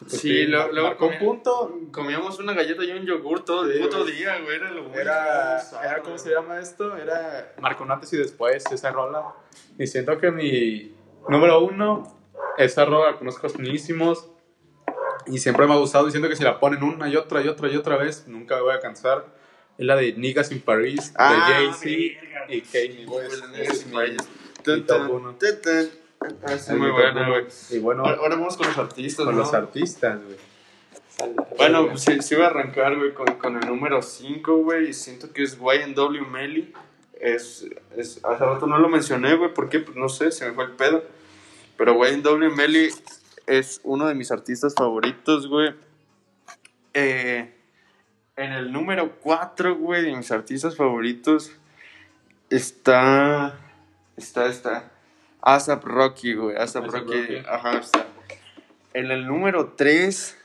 [0.00, 3.78] Pues Sí, lo- luego comía- punto, Comíamos una galleta y un yogur todo el Sí,
[3.80, 4.14] puto güey.
[4.16, 4.56] día, güey.
[4.56, 6.18] Era lo muy Era, era, ¿cómo güey.
[6.18, 6.96] se llama esto?
[6.96, 9.34] Era marcó un antes y después esa rola.
[9.78, 10.94] Y siento que mi
[11.28, 12.16] número uno,
[12.58, 14.28] esa rola la conozco finísimos.
[15.26, 16.06] Y siempre me ha gustado.
[16.06, 18.54] Y siento que si la ponen una y otra y otra y otra vez, nunca
[18.56, 19.26] me voy a cansar.
[19.76, 22.46] Es la de Niggas in Paris, Ah, de Jay-Z verga.
[22.54, 23.44] y Kanye West.
[26.20, 27.30] Ah, es muy buena, uno.
[27.30, 27.46] güey.
[27.70, 29.42] Y bueno, Ahora ahora vamos con los artistas, con ¿no?
[29.42, 30.36] los artistas, güey.
[31.56, 34.92] Bueno, pues sí, sí voy a arrancar, güey, con, con el número 5, güey, y
[34.92, 36.72] siento que es YNW Melly.
[37.20, 37.66] Es,
[37.96, 39.80] es, hace rato no lo mencioné, güey, ¿por qué?
[39.80, 41.04] Pues no sé, se me fue el pedo.
[41.76, 42.90] Pero YNW Melly
[43.46, 45.74] es uno de mis artistas favoritos, güey.
[46.94, 47.52] Eh,
[48.36, 51.52] en el número 4, güey, de mis artistas favoritos
[52.50, 53.58] está...
[54.16, 54.92] Está, está...
[55.40, 57.36] ASAP Rocky, güey, ASAP Rocky, Rocky.
[57.48, 58.06] ajá, está.
[58.94, 60.36] En el número 3...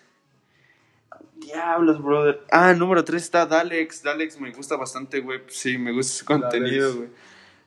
[1.36, 2.41] Diablos, brother.
[2.52, 4.02] Ah, el número 3 está Dalex.
[4.02, 5.41] Dalex me gusta bastante, güey.
[5.48, 6.96] Sí, me gusta su contenido, Dalex.
[6.98, 7.10] güey.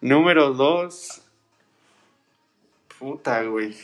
[0.01, 1.22] Número 2.
[2.99, 3.77] Puta, güey.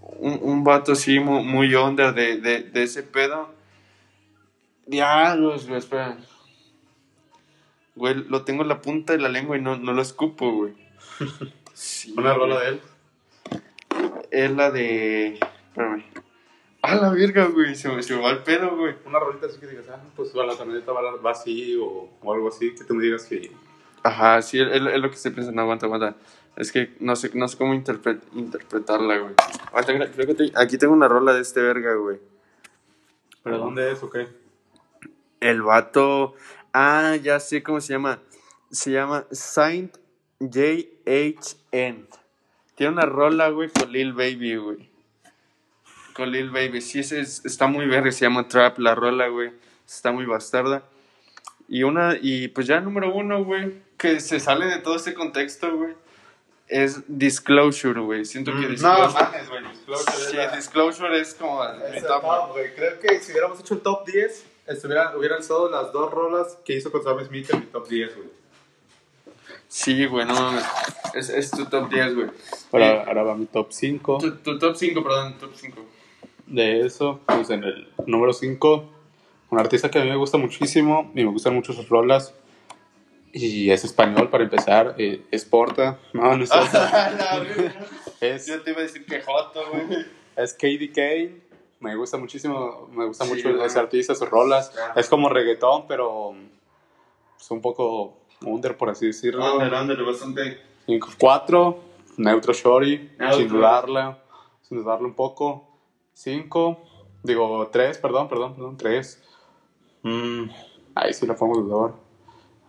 [0.00, 3.52] Un, un vato así muy, muy under de, de, de ese pedo.
[4.86, 6.16] Diablos, güey, espera.
[7.96, 10.74] Güey, lo tengo en la punta de la lengua y no, no lo escupo, güey.
[11.82, 12.80] Sí, Una rola de él.
[14.30, 15.38] Es la de.
[15.68, 16.04] Espérame.
[16.82, 17.74] A la verga, güey.
[17.74, 18.96] Se me, se me va el pedo, güey.
[19.06, 22.32] Una rolita así que digas, ah, pues va la camioneta va, va así o, o
[22.34, 23.50] algo así, que tú me digas que
[24.02, 25.62] Ajá, sí, es, lo que estoy pensando.
[25.62, 26.16] Aguanta, aguanta.
[26.56, 29.34] Es que no sé, no sé cómo interpre- interpretarla, güey.
[29.68, 32.18] Aguanta, creo- creo que te- aquí tengo una rola de este verga, güey.
[33.42, 34.28] ¿Pero dónde es o qué?
[35.40, 36.34] El vato.
[36.74, 38.18] Ah, ya sé cómo se llama.
[38.70, 39.96] Se llama Saint
[40.40, 42.06] JHN.
[42.74, 44.90] Tiene una rola, güey, con Lil Baby, güey.
[46.14, 46.80] Con Lil Baby.
[46.80, 48.10] Sí, es- está muy verde.
[48.12, 49.52] Se llama Trap, la rola, güey.
[49.86, 50.82] Está muy bastarda.
[51.68, 55.76] Y una, y pues ya número uno, güey, que se sale de todo este contexto,
[55.76, 55.94] güey,
[56.66, 58.24] es Disclosure, güey.
[58.24, 59.12] Siento que Mm, no, Disclosure.
[59.24, 62.38] mames, güey, Disclosure es Sí, Disclosure es como mi Es el top, güey.
[62.40, 62.74] top, güey.
[62.74, 66.74] Creo que si hubiéramos hecho el top 10, estuvieran, hubieran estado las dos rolas que
[66.76, 68.28] hizo con Sam Smith en mi top 10, güey.
[69.72, 70.64] Sí, güey, no mames.
[71.14, 72.28] Es, es tu top 10, güey.
[72.72, 74.18] Ahora, ahora va mi top 5.
[74.18, 75.80] Tu, tu top 5, perdón, top 5.
[76.46, 78.84] De eso, pues en el número 5,
[79.50, 82.34] un artista que a mí me gusta muchísimo y me gustan mucho sus rolas.
[83.32, 86.00] Y es español para empezar, eh, es Porta.
[86.14, 86.50] No, no es
[88.20, 90.04] es, Yo te iba a decir que Joto, güey.
[90.34, 91.40] es Katie Kane.
[91.78, 93.64] Me gusta muchísimo, me gusta Sí, mucho güey.
[93.64, 94.72] ese artista, sus rolas.
[94.76, 94.98] Ajá.
[94.98, 96.34] Es como reggaetón, pero
[97.38, 99.54] es un poco under, por así decirlo.
[99.54, 100.58] Under, under, bastante.
[101.18, 101.80] 4,
[102.18, 103.38] Neutro Shorty, Neutro.
[103.38, 104.18] sin dudarla,
[104.62, 105.66] sin dudarlo un poco.
[106.14, 106.78] 5,
[107.22, 109.22] digo 3, perdón, perdón, perdón, 3.
[110.94, 111.94] ahí sí la pongo dudar.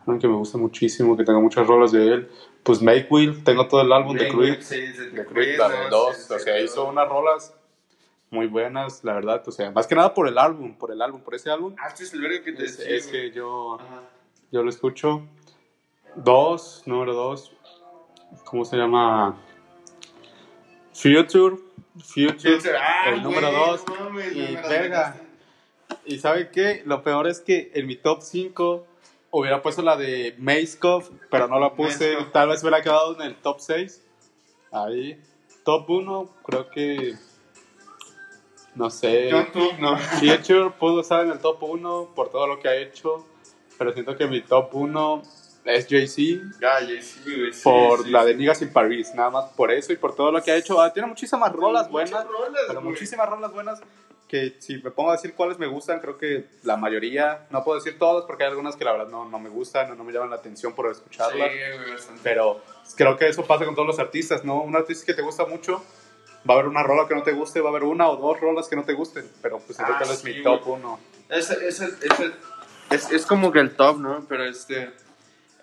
[0.08, 2.32] Aunque me gusta muchísimo, que tengo muchas rolas de él.
[2.64, 4.62] Pues Make Will, tengo todo el álbum de Creed.
[4.62, 5.90] Sí, de Creed, la de ¿no?
[5.90, 7.54] dos, Sí, o sí, sea, hizo unas rolas
[8.30, 11.22] muy buenas, la verdad, o sea, más que nada por el álbum, por el álbum,
[11.22, 11.76] por ese álbum.
[11.80, 14.04] Ah, este es el verga que te Es, decía, es que yo, Ajá.
[14.52, 15.24] yo lo escucho.
[16.16, 17.52] Dos, número dos.
[18.46, 19.38] ¿Cómo se llama?
[20.94, 21.58] Future.
[21.98, 22.58] Future.
[22.58, 23.88] Future, ah, el número güey, dos.
[23.88, 25.16] no mames, y me la verga.
[26.06, 26.84] Y ¿sabe qué?
[26.86, 28.86] Lo peor es que en mi top 5
[29.32, 32.14] hubiera puesto la de Mazekov, pero no la puse.
[32.14, 32.32] Mazekov.
[32.32, 34.04] Tal vez hubiera quedado en el top 6.
[34.72, 35.22] Ahí.
[35.64, 37.16] Top 1, creo que.
[38.76, 39.30] No sé.
[39.30, 39.98] YouTube, no.
[40.20, 43.26] Future pudo estar en el top 1 por todo lo que ha hecho,
[43.78, 45.22] pero siento que mi top 1
[45.66, 48.38] es Jay-Z Ya, ya, sí, sí, por sí, la de sí.
[48.40, 50.82] Niggas in Paris, nada más por eso y por todo lo que ha hecho.
[50.82, 52.92] Ah, tiene muchísimas rolas buenas, rolas, pero güey.
[52.94, 53.82] muchísimas rolas buenas
[54.28, 57.78] que si me pongo a decir cuáles me gustan, creo que la mayoría, no puedo
[57.78, 60.14] decir todas porque hay algunas que la verdad no, no me gustan o no me
[60.14, 61.50] llaman la atención por Sí, escucharlas.
[61.92, 62.22] bastante.
[62.24, 62.62] Pero
[62.96, 64.62] creo que eso pasa con todos los artistas, ¿no?
[64.62, 65.84] Un artista que te gusta mucho,
[66.50, 68.40] va a haber una rola que no te guste, va a haber una o dos
[68.40, 70.80] rolas que no te gusten, pero pues Ah, que él es sí, mi top güey.
[70.80, 70.98] uno.
[71.28, 71.82] Es, es,
[72.90, 74.26] es, es como que el top, ¿no?
[74.30, 74.92] Pero este.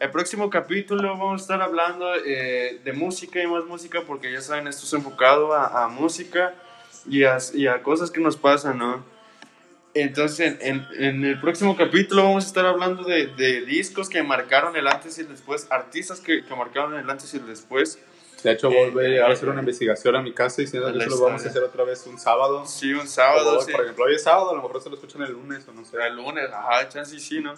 [0.00, 4.40] El próximo capítulo vamos a estar hablando eh, de música y más música, porque ya
[4.40, 6.54] saben, esto es enfocado a, a música
[7.08, 9.04] y a, y a cosas que nos pasan, ¿no?
[9.94, 14.76] Entonces, en, en el próximo capítulo vamos a estar hablando de, de discos que marcaron
[14.76, 17.98] el antes y el después, artistas que, que marcaron el antes y el después.
[18.44, 21.20] De hecho, Eh, voy a hacer una investigación a mi casa de que eso lo
[21.20, 22.64] vamos a hacer otra vez un sábado.
[22.66, 23.72] Sí, un sábado, O, sí.
[23.72, 25.84] Por ejemplo, hoy es sábado, a lo mejor se lo escuchan el lunes o no
[25.84, 25.96] sé.
[26.06, 27.54] El lunes, ajá, chance sí, ¿no?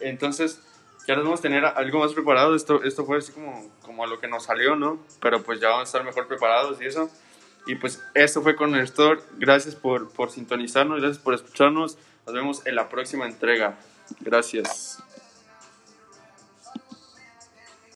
[0.00, 0.60] Entonces,
[1.06, 2.54] ya nos vamos a tener algo más preparado.
[2.54, 4.98] Esto, esto fue así como, como a lo que nos salió, ¿no?
[5.20, 7.10] Pero pues ya vamos a estar mejor preparados y eso.
[7.66, 9.22] Y pues esto fue con Néstor.
[9.38, 11.98] Gracias por, por sintonizarnos, gracias por escucharnos.
[12.26, 13.78] Nos vemos en la próxima entrega.
[14.20, 15.02] Gracias.